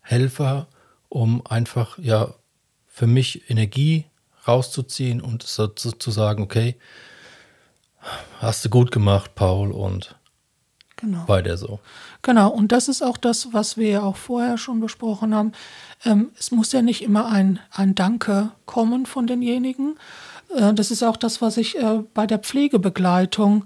Helfer, 0.02 0.68
um 1.10 1.46
einfach 1.46 1.98
ja 2.00 2.34
für 2.88 3.08
mich 3.08 3.50
Energie 3.50 4.06
rauszuziehen 4.48 5.22
und 5.22 5.44
so 5.44 5.68
zu 5.68 6.12
sagen, 6.12 6.44
okay, 6.44 6.76
hast 8.40 8.66
du 8.66 8.70
gut 8.70 8.92
gemacht, 8.92 9.36
Paul, 9.36 9.72
und 9.72 10.16
genau. 11.04 11.28
weiter 11.28 11.58
so. 11.58 11.80
Genau, 12.22 12.50
und 12.50 12.72
das 12.72 12.88
ist 12.88 13.02
auch 13.02 13.18
das, 13.18 13.54
was 13.54 13.78
wir 13.78 13.90
ja 13.90 14.02
auch 14.02 14.16
vorher 14.16 14.58
schon 14.58 14.80
besprochen 14.80 15.36
haben. 15.36 15.52
Ähm, 16.06 16.32
es 16.40 16.52
muss 16.52 16.72
ja 16.72 16.82
nicht 16.82 17.04
immer 17.04 17.28
ein, 17.28 17.60
ein 17.72 17.96
Danke 17.96 18.52
kommen 18.66 19.06
von 19.06 19.28
denjenigen. 19.28 19.98
Äh, 20.56 20.74
das 20.74 20.92
ist 20.92 21.04
auch 21.04 21.18
das, 21.18 21.42
was 21.42 21.58
ich 21.58 21.78
äh, 21.78 22.04
bei 22.14 22.26
der 22.26 22.40
Pflegebegleitung 22.40 23.66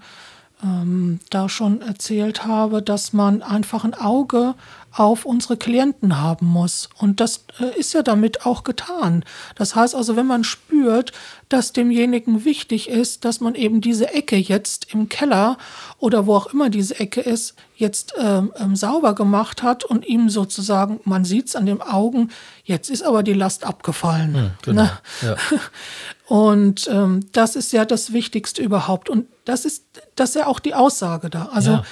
ähm, 0.62 1.20
da 1.30 1.48
schon 1.48 1.80
erzählt 1.80 2.46
habe, 2.46 2.82
dass 2.82 3.12
man 3.12 3.42
einfach 3.42 3.84
ein 3.84 3.94
Auge 3.94 4.54
auf 4.92 5.24
unsere 5.24 5.56
Klienten 5.56 6.20
haben 6.20 6.46
muss. 6.46 6.88
Und 6.98 7.20
das 7.20 7.44
äh, 7.60 7.78
ist 7.78 7.92
ja 7.94 8.02
damit 8.02 8.44
auch 8.46 8.64
getan. 8.64 9.24
Das 9.54 9.76
heißt 9.76 9.94
also, 9.94 10.16
wenn 10.16 10.26
man 10.26 10.44
spürt, 10.44 11.12
dass 11.48 11.72
demjenigen 11.72 12.44
wichtig 12.44 12.88
ist, 12.88 13.24
dass 13.24 13.40
man 13.40 13.54
eben 13.54 13.80
diese 13.80 14.12
Ecke 14.12 14.36
jetzt 14.36 14.92
im 14.92 15.08
Keller 15.08 15.58
oder 15.98 16.26
wo 16.26 16.34
auch 16.34 16.46
immer 16.46 16.70
diese 16.70 16.98
Ecke 16.98 17.20
ist, 17.20 17.54
jetzt 17.76 18.14
ähm, 18.18 18.52
ähm, 18.56 18.74
sauber 18.74 19.14
gemacht 19.14 19.62
hat 19.62 19.84
und 19.84 20.06
ihm 20.06 20.30
sozusagen, 20.30 21.00
man 21.04 21.24
sieht 21.24 21.48
es 21.48 21.56
an 21.56 21.66
den 21.66 21.80
Augen, 21.80 22.30
jetzt 22.64 22.90
ist 22.90 23.02
aber 23.02 23.22
die 23.22 23.34
Last 23.34 23.64
abgefallen. 23.64 24.34
Hm, 24.34 24.50
genau. 24.62 24.82
Ne? 24.82 24.90
Ja. 25.22 25.36
Und 26.28 26.88
ähm, 26.92 27.26
das 27.32 27.56
ist 27.56 27.72
ja 27.72 27.86
das 27.86 28.12
Wichtigste 28.12 28.62
überhaupt. 28.62 29.08
Und 29.08 29.26
das 29.46 29.64
ist, 29.64 29.84
das 30.14 30.30
ist 30.30 30.34
ja 30.36 30.46
auch 30.46 30.60
die 30.60 30.74
Aussage 30.74 31.30
da. 31.30 31.46
Also 31.52 31.70
ja. 31.70 31.84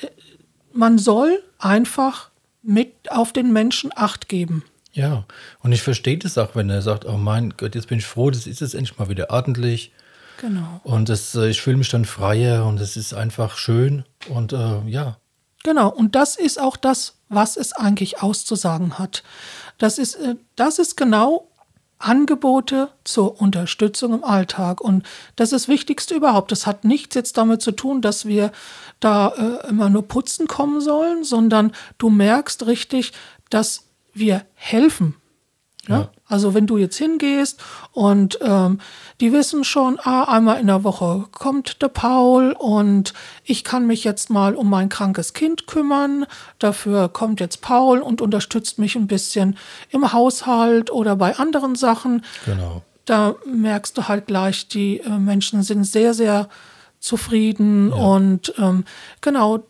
Äh, 0.00 0.06
man 0.72 0.96
soll 0.96 1.42
einfach 1.58 2.30
mit 2.62 3.10
auf 3.10 3.32
den 3.32 3.52
Menschen 3.52 3.90
Acht 3.96 4.28
geben. 4.28 4.64
Ja, 4.92 5.24
und 5.60 5.72
ich 5.72 5.82
verstehe 5.82 6.18
das 6.18 6.38
auch, 6.38 6.54
wenn 6.54 6.70
er 6.70 6.82
sagt, 6.82 7.04
oh 7.04 7.16
mein 7.16 7.54
Gott, 7.56 7.74
jetzt 7.74 7.88
bin 7.88 7.98
ich 7.98 8.06
froh, 8.06 8.30
das 8.30 8.46
ist 8.46 8.60
jetzt 8.60 8.74
endlich 8.74 8.98
mal 8.98 9.08
wieder 9.08 9.30
ordentlich. 9.30 9.92
Genau. 10.40 10.80
Und 10.84 11.08
das, 11.08 11.34
äh, 11.34 11.48
ich 11.48 11.60
fühle 11.60 11.76
mich 11.76 11.88
dann 11.88 12.04
freier 12.04 12.66
und 12.66 12.80
es 12.80 12.96
ist 12.96 13.12
einfach 13.12 13.56
schön 13.56 14.04
und 14.28 14.52
äh, 14.52 14.80
ja. 14.86 15.18
Genau, 15.64 15.90
und 15.90 16.14
das 16.14 16.36
ist 16.36 16.60
auch 16.60 16.76
das, 16.76 17.16
was 17.28 17.56
es 17.56 17.72
eigentlich 17.72 18.22
auszusagen 18.22 18.98
hat. 18.98 19.22
Das 19.78 19.98
ist, 19.98 20.14
äh, 20.14 20.36
das 20.56 20.78
ist 20.78 20.96
genau 20.96 21.49
Angebote 22.00 22.90
zur 23.04 23.40
Unterstützung 23.40 24.14
im 24.14 24.24
Alltag. 24.24 24.80
Und 24.80 25.06
das 25.36 25.52
ist 25.52 25.64
das 25.64 25.68
Wichtigste 25.68 26.14
überhaupt. 26.14 26.50
Das 26.50 26.66
hat 26.66 26.84
nichts 26.84 27.14
jetzt 27.14 27.36
damit 27.36 27.62
zu 27.62 27.72
tun, 27.72 28.00
dass 28.02 28.26
wir 28.26 28.52
da 28.98 29.28
äh, 29.28 29.68
immer 29.68 29.90
nur 29.90 30.08
putzen 30.08 30.46
kommen 30.46 30.80
sollen, 30.80 31.24
sondern 31.24 31.72
du 31.98 32.10
merkst 32.10 32.66
richtig, 32.66 33.12
dass 33.50 33.84
wir 34.12 34.44
helfen. 34.54 35.19
Ne? 35.90 35.96
Ja. 35.96 36.10
Also 36.26 36.54
wenn 36.54 36.68
du 36.68 36.78
jetzt 36.78 36.96
hingehst 36.96 37.60
und 37.92 38.38
ähm, 38.42 38.78
die 39.20 39.32
wissen 39.32 39.64
schon, 39.64 39.98
ah, 39.98 40.24
einmal 40.24 40.60
in 40.60 40.68
der 40.68 40.84
Woche 40.84 41.24
kommt 41.32 41.82
der 41.82 41.88
Paul 41.88 42.54
und 42.56 43.12
ich 43.42 43.64
kann 43.64 43.88
mich 43.88 44.04
jetzt 44.04 44.30
mal 44.30 44.54
um 44.54 44.70
mein 44.70 44.88
krankes 44.88 45.34
Kind 45.34 45.66
kümmern. 45.66 46.26
Dafür 46.60 47.08
kommt 47.08 47.40
jetzt 47.40 47.60
Paul 47.60 47.98
und 47.98 48.22
unterstützt 48.22 48.78
mich 48.78 48.94
ein 48.94 49.08
bisschen 49.08 49.58
im 49.90 50.12
Haushalt 50.12 50.92
oder 50.92 51.16
bei 51.16 51.36
anderen 51.36 51.74
Sachen. 51.74 52.24
Genau. 52.46 52.82
Da 53.04 53.34
merkst 53.44 53.98
du 53.98 54.06
halt 54.06 54.28
gleich, 54.28 54.68
die 54.68 55.00
äh, 55.00 55.10
Menschen 55.10 55.64
sind 55.64 55.82
sehr, 55.82 56.14
sehr 56.14 56.48
zufrieden 57.00 57.92
und 57.92 58.54
ähm, 58.58 58.84
genau 59.22 59.64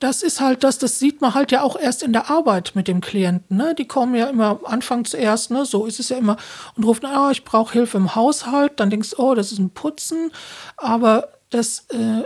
das 0.00 0.22
ist 0.22 0.40
halt 0.40 0.62
das, 0.64 0.78
das 0.78 0.98
sieht 0.98 1.20
man 1.20 1.34
halt 1.34 1.50
ja 1.50 1.62
auch 1.62 1.78
erst 1.78 2.02
in 2.02 2.12
der 2.12 2.30
Arbeit 2.30 2.72
mit 2.74 2.86
dem 2.88 3.00
Klienten. 3.00 3.56
Ne? 3.56 3.74
Die 3.76 3.86
kommen 3.88 4.14
ja 4.14 4.26
immer 4.26 4.46
am 4.50 4.64
Anfang 4.64 5.04
zuerst, 5.04 5.50
ne? 5.50 5.64
so 5.64 5.86
ist 5.86 5.98
es 6.00 6.08
ja 6.08 6.16
immer, 6.18 6.36
und 6.76 6.84
rufen, 6.84 7.06
ah, 7.06 7.30
ich 7.32 7.44
brauche 7.44 7.72
Hilfe 7.72 7.96
im 7.98 8.14
Haushalt. 8.14 8.72
Dann 8.80 8.90
denkst 8.90 9.10
du, 9.10 9.16
oh, 9.18 9.34
das 9.34 9.50
ist 9.52 9.58
ein 9.58 9.70
Putzen. 9.70 10.30
Aber 10.76 11.28
das 11.50 11.86
äh, 11.92 11.96
äh, 12.20 12.24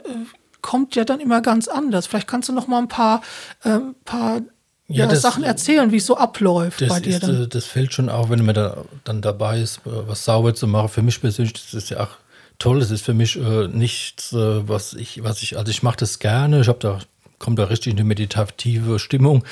kommt 0.61 0.95
ja 0.97 1.05
dann 1.05 1.21
immer 1.21 1.41
ganz 1.41 1.67
anders. 1.69 2.07
Vielleicht 2.07 2.29
kannst 2.29 2.49
du 2.49 2.53
noch 2.53 2.67
mal 2.67 2.79
ein 2.79 2.89
paar, 2.89 3.23
äh, 3.65 3.79
paar 4.05 4.41
Ja, 4.89 5.05
ja, 5.05 5.07
das- 5.07 5.23
Sachen 5.23 5.43
erzählen, 5.43 5.91
wie 5.93 5.97
es 5.97 6.07
so 6.07 6.17
abläuft 6.17 6.87
bei 6.87 7.01
dir 7.01 7.15
ist, 7.17 7.23
dann. 7.23 7.45
äh, 7.45 7.49
das 7.49 7.65
fällt 7.65 7.95
schon 7.95 8.09
auch, 8.11 8.29
wenn 8.31 8.45
man 8.45 8.55
da 8.55 8.85
dann 9.05 9.23
dabei 9.23 9.61
ist, 9.61 9.79
äh, 9.87 9.91
was 10.07 10.25
sauber 10.25 10.55
zu 10.55 10.67
machen. 10.67 10.89
Für 10.91 11.03
mich 11.03 11.21
persönlich 11.21 11.55
das 11.55 11.73
ist 11.73 11.89
ja 11.91 12.01
auch 12.01 12.11
toll. 12.59 12.81
Das 12.81 12.91
ist 12.91 13.03
für 13.05 13.15
mich 13.15 13.37
äh, 13.37 13.69
nichts, 13.69 14.33
äh, 14.35 14.69
was 14.69 14.93
ich, 14.93 15.25
was 15.25 15.43
ich, 15.43 15.57
also 15.57 15.71
ich 15.71 15.83
mache 15.83 15.97
das 15.97 16.19
gerne. 16.19 16.61
Ich 16.61 16.69
habe 16.69 16.79
da 16.79 16.99
kommt 17.43 17.59
da 17.59 17.65
richtig 17.65 17.91
in 17.91 17.97
die 17.99 18.05
meditative 18.05 18.99
Stimmung. 18.99 19.45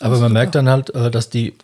Aber 0.00 0.18
man 0.18 0.32
merkt 0.32 0.56
dann 0.56 0.68
halt, 0.68 0.92
äh, 0.94 1.10
dass 1.10 1.28
die 1.30 1.54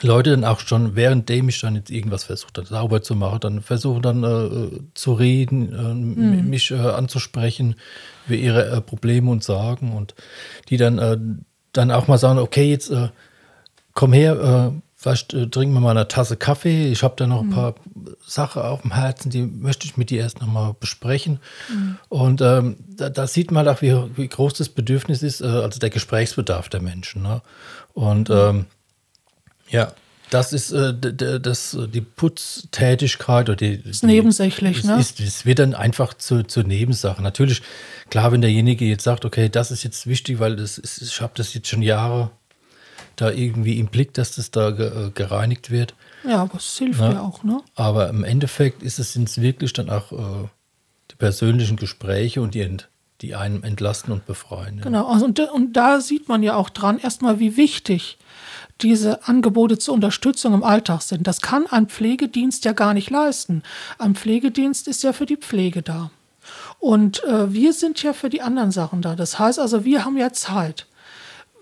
Leute 0.00 0.30
dann 0.30 0.44
auch 0.44 0.60
schon, 0.60 0.96
währenddem 0.96 1.50
ich 1.50 1.60
dann 1.60 1.76
jetzt 1.76 1.90
irgendwas 1.90 2.24
versuche, 2.24 2.52
dann 2.54 2.64
sauber 2.64 3.02
zu 3.02 3.14
machen, 3.14 3.40
dann 3.40 3.60
versuchen 3.60 4.00
dann 4.02 4.24
äh, 4.24 4.80
zu 4.94 5.12
reden, 5.12 5.72
äh, 5.72 5.76
m- 5.76 6.48
mich 6.48 6.70
äh, 6.70 6.76
anzusprechen 6.76 7.76
über 8.26 8.36
ihre 8.36 8.70
äh, 8.70 8.80
Probleme 8.80 9.30
und 9.30 9.44
Sorgen 9.44 9.92
und 9.92 10.14
die 10.70 10.78
dann, 10.78 10.98
äh, 10.98 11.18
dann 11.72 11.90
auch 11.90 12.08
mal 12.08 12.18
sagen, 12.18 12.38
okay, 12.38 12.70
jetzt 12.70 12.90
komm 13.94 14.12
her, 14.14 14.72
äh, 14.72 14.80
vielleicht 15.02 15.34
äh, 15.34 15.48
trinken 15.48 15.74
wir 15.74 15.80
mal 15.80 15.90
eine 15.90 16.06
Tasse 16.06 16.36
Kaffee. 16.36 16.90
Ich 16.90 17.02
habe 17.02 17.14
da 17.16 17.26
noch 17.26 17.42
ein 17.42 17.50
paar 17.50 17.74
Sachen 18.24 18.62
auf 18.62 18.82
dem 18.82 18.94
Herzen, 18.94 19.30
die 19.30 19.42
möchte 19.42 19.86
ich 19.86 19.96
mit 19.96 20.10
dir 20.10 20.20
erst 20.20 20.40
nochmal 20.40 20.74
besprechen. 20.78 21.40
Und 22.08 22.40
ähm, 22.40 22.76
da, 22.88 23.10
da 23.10 23.26
sieht 23.26 23.50
man 23.50 23.66
auch, 23.66 23.82
wie, 23.82 23.94
wie 24.16 24.28
groß 24.28 24.54
das 24.54 24.68
Bedürfnis 24.68 25.22
ist, 25.22 25.40
äh, 25.40 25.46
also 25.46 25.80
der 25.80 25.90
Gesprächsbedarf 25.90 26.68
der 26.68 26.80
Menschen. 26.80 27.22
Ne? 27.22 27.42
Und 27.94 28.30
ähm, 28.30 28.66
ja, 29.68 29.92
das 30.30 30.52
ist 30.52 30.70
äh, 30.72 30.94
das, 30.94 31.74
äh, 31.74 31.88
die 31.88 32.00
Putztätigkeit 32.00 33.48
oder 33.48 33.56
die. 33.56 33.74
Ist 33.84 34.04
nebensächlich, 34.04 34.78
es 34.78 34.84
ne? 34.84 34.98
Ist, 34.98 35.20
es 35.20 35.44
wird 35.44 35.58
dann 35.58 35.74
einfach 35.74 36.14
zur, 36.14 36.46
zur 36.46 36.62
Nebensache. 36.62 37.22
Natürlich, 37.22 37.60
klar, 38.08 38.32
wenn 38.32 38.40
derjenige 38.40 38.84
jetzt 38.84 39.04
sagt, 39.04 39.24
okay, 39.24 39.48
das 39.48 39.70
ist 39.70 39.82
jetzt 39.82 40.06
wichtig, 40.06 40.38
weil 40.38 40.56
das 40.56 40.78
ist, 40.78 41.02
ich 41.02 41.20
habe 41.20 41.32
das 41.34 41.52
jetzt 41.54 41.68
schon 41.68 41.82
Jahre 41.82 42.30
da 43.22 43.30
irgendwie 43.30 43.78
im 43.78 43.86
Blick, 43.86 44.12
dass 44.14 44.36
das 44.36 44.50
da 44.50 44.68
äh, 44.70 45.10
gereinigt 45.14 45.70
wird. 45.70 45.94
ja, 46.26 46.42
aber 46.42 46.56
es 46.56 46.76
hilft 46.78 47.00
Ja. 47.00 47.12
ja 47.12 47.20
auch, 47.22 47.42
ne? 47.44 47.60
Aber 47.74 48.08
im 48.10 48.24
Endeffekt 48.24 48.82
ist 48.82 48.98
es, 48.98 49.12
sind 49.12 49.28
es 49.28 49.40
wirklich 49.40 49.72
dann 49.72 49.88
auch 49.90 50.12
äh, 50.12 50.48
die 51.10 51.16
persönlichen 51.16 51.76
Gespräche 51.76 52.42
und 52.42 52.54
die, 52.54 52.76
die 53.20 53.34
einem 53.34 53.62
entlasten 53.62 54.12
und 54.12 54.26
befreien. 54.26 54.78
Ja. 54.78 54.82
Genau, 54.84 55.06
also 55.08 55.24
und, 55.24 55.38
da- 55.38 55.50
und 55.50 55.72
da 55.74 56.00
sieht 56.00 56.28
man 56.28 56.42
ja 56.42 56.54
auch 56.56 56.68
dran, 56.70 56.98
erstmal, 56.98 57.38
wie 57.38 57.56
wichtig 57.56 58.18
diese 58.80 59.28
Angebote 59.28 59.78
zur 59.78 59.94
Unterstützung 59.94 60.54
im 60.54 60.64
Alltag 60.64 61.02
sind. 61.02 61.26
Das 61.28 61.40
kann 61.40 61.66
ein 61.70 61.86
Pflegedienst 61.86 62.64
ja 62.64 62.72
gar 62.72 62.94
nicht 62.94 63.10
leisten. 63.10 63.62
Ein 63.98 64.14
Pflegedienst 64.16 64.88
ist 64.88 65.02
ja 65.04 65.12
für 65.12 65.26
die 65.26 65.36
Pflege 65.36 65.82
da. 65.82 66.10
Und 66.80 67.22
äh, 67.24 67.52
wir 67.52 67.72
sind 67.74 68.02
ja 68.02 68.12
für 68.12 68.28
die 68.28 68.42
anderen 68.42 68.72
Sachen 68.72 69.00
da. 69.02 69.14
Das 69.14 69.38
heißt 69.38 69.60
also, 69.60 69.84
wir 69.84 70.04
haben 70.04 70.16
ja 70.16 70.32
Zeit. 70.32 70.86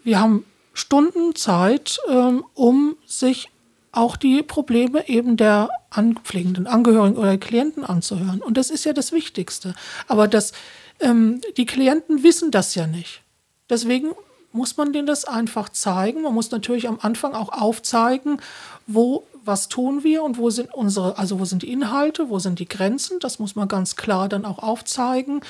Wir 0.02 0.18
haben 0.18 0.44
Stunden 0.72 1.34
Zeit, 1.34 1.98
ähm, 2.08 2.44
um 2.54 2.96
sich 3.06 3.50
auch 3.92 4.16
die 4.16 4.42
Probleme 4.42 5.08
eben 5.08 5.36
der 5.36 5.68
anpflegenden 5.90 6.66
Angehörigen 6.66 7.16
oder 7.16 7.36
Klienten 7.38 7.84
anzuhören. 7.84 8.40
Und 8.40 8.56
das 8.56 8.70
ist 8.70 8.84
ja 8.84 8.92
das 8.92 9.12
Wichtigste. 9.12 9.74
Aber 10.06 10.28
das, 10.28 10.52
ähm, 11.00 11.40
die 11.56 11.66
Klienten 11.66 12.22
wissen 12.22 12.50
das 12.50 12.74
ja 12.74 12.86
nicht. 12.86 13.22
Deswegen 13.68 14.12
muss 14.52 14.76
man 14.76 14.92
denen 14.92 15.06
das 15.06 15.24
einfach 15.24 15.68
zeigen. 15.68 16.22
Man 16.22 16.34
muss 16.34 16.50
natürlich 16.50 16.88
am 16.88 16.98
Anfang 17.00 17.34
auch 17.34 17.50
aufzeigen, 17.50 18.40
wo, 18.86 19.24
was 19.44 19.68
tun 19.68 20.04
wir 20.04 20.22
und 20.22 20.38
wo 20.38 20.50
sind 20.50 20.72
unsere, 20.72 21.18
also 21.18 21.40
wo 21.40 21.44
sind 21.44 21.62
die 21.62 21.72
Inhalte, 21.72 22.28
wo 22.28 22.38
sind 22.38 22.58
die 22.58 22.68
Grenzen. 22.68 23.18
Das 23.20 23.38
muss 23.38 23.56
man 23.56 23.68
ganz 23.68 23.96
klar 23.96 24.28
dann 24.28 24.44
auch 24.44 24.58
aufzeigen. 24.58 25.40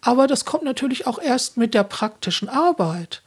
Aber 0.00 0.26
das 0.26 0.44
kommt 0.44 0.64
natürlich 0.64 1.06
auch 1.06 1.18
erst 1.18 1.56
mit 1.56 1.74
der 1.74 1.84
praktischen 1.84 2.48
Arbeit 2.48 3.21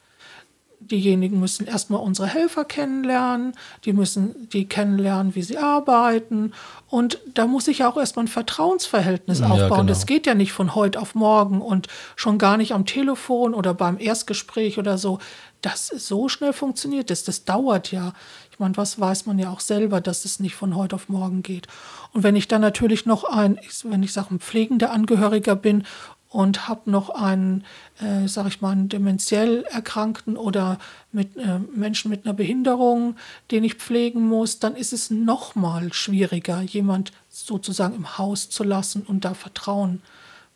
diejenigen 0.88 1.39
müssen 1.39 1.67
erstmal 1.67 2.02
unsere 2.02 2.28
Helfer 2.28 2.65
kennenlernen, 2.65 3.54
die 3.86 3.93
müssen 3.93 4.50
die 4.50 4.67
kennenlernen, 4.67 5.36
wie 5.36 5.41
sie 5.41 5.58
arbeiten. 5.58 6.54
Und 6.88 7.19
da 7.34 7.48
muss 7.48 7.67
ich 7.67 7.80
ja 7.80 7.89
auch 7.89 7.98
erstmal 7.98 8.26
ein 8.26 8.30
Vertrauensverhältnis 8.30 9.39
Ja, 9.39 9.48
aufbauen. 9.48 9.69
genau. 9.69 9.84
Das 9.84 10.06
geht 10.06 10.28
ja 10.28 10.36
nicht 10.36 10.54
von 10.54 10.76
heute 10.76 11.00
auf 11.00 11.15
morgen 11.15 11.62
und 11.62 11.88
schon 12.15 12.38
gar 12.38 12.58
nicht 12.58 12.74
am 12.74 12.86
Telefon 12.86 13.54
oder 13.54 13.74
beim 13.74 13.98
Erstgespräch 14.00 14.78
oder 14.78 14.98
so. 14.98 15.19
Das 15.62 15.88
so 15.88 16.30
schnell 16.30 16.54
funktioniert 16.54 17.10
das. 17.10 17.24
Das 17.24 17.43
dauert 17.43 17.91
ja. 17.91 18.13
Ich 18.52 18.60
meine, 18.60 18.78
was 18.78 19.00
weiß 19.00 19.26
man 19.26 19.39
ja 19.39 19.50
auch 19.50 19.60
selber, 19.60 20.00
dass 20.00 20.24
es 20.24 20.39
nicht 20.39 20.56
von 20.56 20.76
heute 20.76 20.95
auf 20.95 21.10
morgen 21.10 21.41
geht. 21.43 21.67
Und 22.13 22.24
wenn 22.24 22.36
ich 22.36 22.48
dann 22.48 22.62
natürlich 22.62 23.06
noch 23.06 23.24
ein, 23.26 23.60
wenn 23.84 24.04
ich 24.04 24.13
sage, 24.13 24.36
ein 24.36 24.39
pflegender 24.39 24.91
Angehöriger 24.91 25.56
bin 25.56 25.84
und 26.41 26.67
habe 26.67 26.89
noch 26.91 27.10
einen, 27.10 27.63
äh, 28.00 28.28
sage 28.28 28.50
ich 28.50 28.62
mal, 28.62 28.71
einen 28.71 28.89
dementiell 28.89 29.63
Erkrankten 29.71 30.38
oder 30.38 30.78
mit 31.12 31.36
äh, 31.38 31.60
Menschen 31.74 32.10
mit 32.12 32.26
einer 32.26 32.34
Behinderung, 32.34 33.15
den 33.52 33.63
ich 33.63 33.76
pflegen 33.76 34.21
muss, 34.28 34.60
dann 34.60 34.76
ist 34.76 34.93
es 34.93 35.10
noch 35.10 35.56
mal 35.56 35.93
schwieriger, 35.93 36.62
jemand 36.62 37.12
sozusagen 37.30 37.95
im 37.95 38.17
Haus 38.17 38.50
zu 38.50 38.63
lassen 38.63 39.04
und 39.04 39.26
da 39.26 39.34
Vertrauen. 39.34 40.02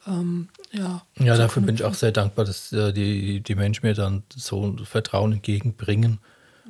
Ähm, 0.08 0.50
ja, 0.72 1.02
Ja, 1.18 1.38
dafür 1.38 1.62
bin 1.64 1.76
ich 1.76 1.84
auch 1.84 1.94
sehr 1.94 2.12
dankbar, 2.12 2.46
dass 2.46 2.72
äh, 2.72 2.92
die, 2.94 3.42
die 3.42 3.56
Menschen 3.56 3.86
mir 3.86 3.94
dann 3.96 4.24
so 4.36 4.76
Vertrauen 4.84 5.34
entgegenbringen 5.34 6.20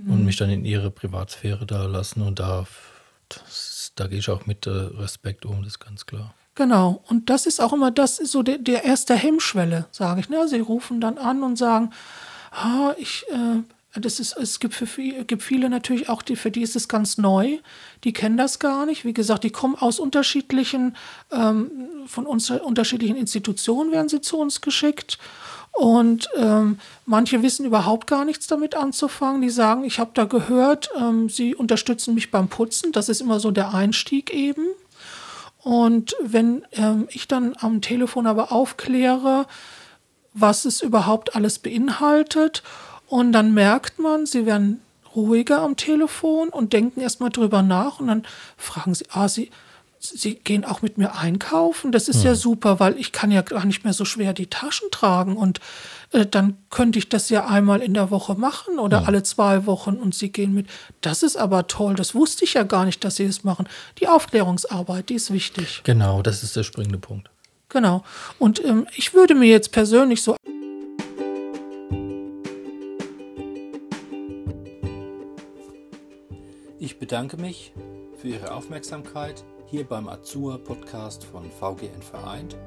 Mhm. 0.03 0.11
und 0.13 0.25
mich 0.25 0.37
dann 0.37 0.49
in 0.49 0.65
ihre 0.65 0.91
Privatsphäre 0.91 1.65
da 1.65 1.85
lassen. 1.85 2.21
Und 2.21 2.39
da, 2.39 2.65
das, 3.29 3.91
da 3.95 4.07
gehe 4.07 4.19
ich 4.19 4.29
auch 4.29 4.45
mit 4.45 4.65
äh, 4.65 4.69
Respekt 4.69 5.45
um, 5.45 5.57
das 5.63 5.73
ist 5.73 5.79
ganz 5.79 6.05
klar. 6.05 6.33
Genau. 6.59 7.01
Und 7.07 7.29
das 7.29 7.45
ist 7.45 7.61
auch 7.61 7.71
immer 7.71 7.89
das 7.89 8.17
so 8.17 8.43
der, 8.43 8.57
der 8.57 8.83
erste 8.83 9.15
Hemmschwelle, 9.15 9.85
sage 9.91 10.19
ich. 10.19 10.27
Ne? 10.27 10.45
Sie 10.49 10.59
rufen 10.59 10.99
dann 10.99 11.17
an 11.17 11.41
und 11.41 11.55
sagen, 11.55 11.91
ah, 12.51 12.93
ich, 12.97 13.23
äh, 13.29 13.97
das 13.97 14.19
ist, 14.19 14.35
es 14.35 14.59
gibt 14.59 14.73
für 14.73 14.85
viele, 14.85 15.23
gibt 15.23 15.41
viele 15.41 15.69
natürlich 15.69 16.09
auch, 16.09 16.21
die, 16.21 16.35
für 16.35 16.51
die 16.51 16.61
ist 16.61 16.75
es 16.75 16.89
ganz 16.89 17.17
neu. 17.17 17.59
Die 18.03 18.11
kennen 18.11 18.35
das 18.35 18.59
gar 18.59 18.85
nicht. 18.85 19.05
Wie 19.05 19.13
gesagt, 19.13 19.45
die 19.45 19.51
kommen 19.51 19.75
aus 19.75 20.01
unterschiedlichen, 20.01 20.97
ähm, 21.31 21.71
von 22.07 22.25
uns 22.25 22.49
unterschiedlichen 22.49 23.15
Institutionen 23.15 23.93
werden 23.93 24.09
sie 24.09 24.19
zu 24.19 24.37
uns 24.37 24.59
geschickt. 24.59 25.17
Und 25.71 26.27
ähm, 26.35 26.77
manche 27.05 27.41
wissen 27.41 27.65
überhaupt 27.65 28.05
gar 28.05 28.25
nichts 28.25 28.47
damit 28.47 28.75
anzufangen. 28.75 29.41
Die 29.41 29.49
sagen, 29.49 29.85
ich 29.85 29.97
habe 29.97 30.11
da 30.13 30.25
gehört, 30.25 30.89
ähm, 30.99 31.29
sie 31.29 31.55
unterstützen 31.55 32.15
mich 32.15 32.31
beim 32.31 32.49
Putzen. 32.49 32.91
Das 32.91 33.07
ist 33.07 33.21
immer 33.21 33.39
so 33.39 33.49
der 33.49 33.73
Einstieg 33.73 34.33
eben. 34.33 34.65
Und 35.63 36.15
wenn 36.21 36.63
ähm, 36.71 37.07
ich 37.11 37.27
dann 37.27 37.55
am 37.59 37.81
Telefon 37.81 38.27
aber 38.27 38.51
aufkläre, 38.51 39.45
was 40.33 40.65
es 40.65 40.81
überhaupt 40.81 41.35
alles 41.35 41.59
beinhaltet, 41.59 42.63
und 43.07 43.31
dann 43.31 43.55
merkt 43.55 43.97
man, 43.97 44.27
sie 44.27 44.45
werden 44.45 44.81
ruhiger 45.15 45.61
am 45.61 45.75
Telefon 45.75 46.49
und 46.49 46.73
denken 46.73 47.01
erstmal 47.01 47.31
drüber 47.31 47.63
nach 47.63 47.99
und 47.99 48.07
dann 48.07 48.23
fragen 48.55 48.93
sie, 48.93 49.05
ah, 49.11 49.27
sie, 49.27 49.49
sie 49.99 50.35
gehen 50.35 50.63
auch 50.63 50.83
mit 50.83 50.99
mir 50.99 51.15
einkaufen. 51.15 51.91
Das 51.91 52.07
ist 52.07 52.23
ja 52.23 52.35
super, 52.35 52.79
weil 52.79 52.97
ich 52.97 53.11
kann 53.11 53.31
ja 53.31 53.41
gar 53.41 53.65
nicht 53.65 53.83
mehr 53.83 53.93
so 53.93 54.05
schwer 54.05 54.33
die 54.33 54.45
Taschen 54.47 54.91
tragen 54.91 55.37
und 55.37 55.59
äh, 56.11 56.25
dann 56.25 56.57
könnte 56.69 56.99
ich 56.99 57.09
das 57.09 57.29
ja 57.29 57.45
einmal 57.45 57.81
in 57.81 57.93
der 57.93 58.11
Woche 58.11 58.35
machen 58.35 58.79
oder 58.79 59.07
alle 59.07 59.23
zwei 59.23 59.65
Wochen 59.65 59.95
und 59.95 60.15
sie 60.15 60.31
gehen 60.31 60.53
mit. 60.53 60.67
Das 61.01 61.23
ist 61.23 61.35
aber 61.35 61.67
toll. 61.67 61.95
Das 61.95 62.15
wusste 62.15 62.45
ich 62.45 62.55
ja 62.55 62.63
gar 62.63 62.85
nicht, 62.85 63.03
dass 63.03 63.17
sie 63.17 63.25
es 63.25 63.43
machen. 63.43 63.67
Die 63.99 64.07
Aufklärungsarbeit, 64.07 65.09
die 65.09 65.15
ist 65.15 65.31
wichtig. 65.31 65.81
Genau, 65.83 66.21
das 66.21 66.43
ist 66.43 66.55
der 66.55 66.63
springende 66.63 66.97
Punkt. 66.97 67.29
Genau. 67.69 68.03
Und 68.39 68.63
ähm, 68.65 68.87
ich 68.95 69.13
würde 69.13 69.35
mir 69.35 69.47
jetzt 69.47 69.71
persönlich 69.71 70.23
so 70.23 70.35
Ich 76.81 76.97
bedanke 76.97 77.37
mich 77.37 77.73
für 78.19 78.29
Ihre 78.29 78.51
Aufmerksamkeit 78.51 79.43
hier 79.67 79.83
beim 79.83 80.07
Azur 80.07 80.63
Podcast 80.63 81.23
von 81.23 81.43
VGN 81.51 82.01
Vereint 82.01 82.57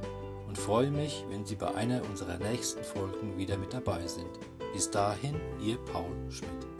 und 0.53 0.59
freue 0.59 0.91
mich, 0.91 1.25
wenn 1.31 1.47
Sie 1.47 1.55
bei 1.55 1.75
einer 1.75 2.03
unserer 2.11 2.37
nächsten 2.37 2.85
Folgen 2.85 3.38
wieder 3.38 3.57
mit 3.57 3.73
dabei 3.73 4.07
sind. 4.07 4.29
Bis 4.75 4.91
dahin, 4.91 5.41
Ihr 5.62 5.79
Paul 5.79 6.12
Schmidt. 6.29 6.72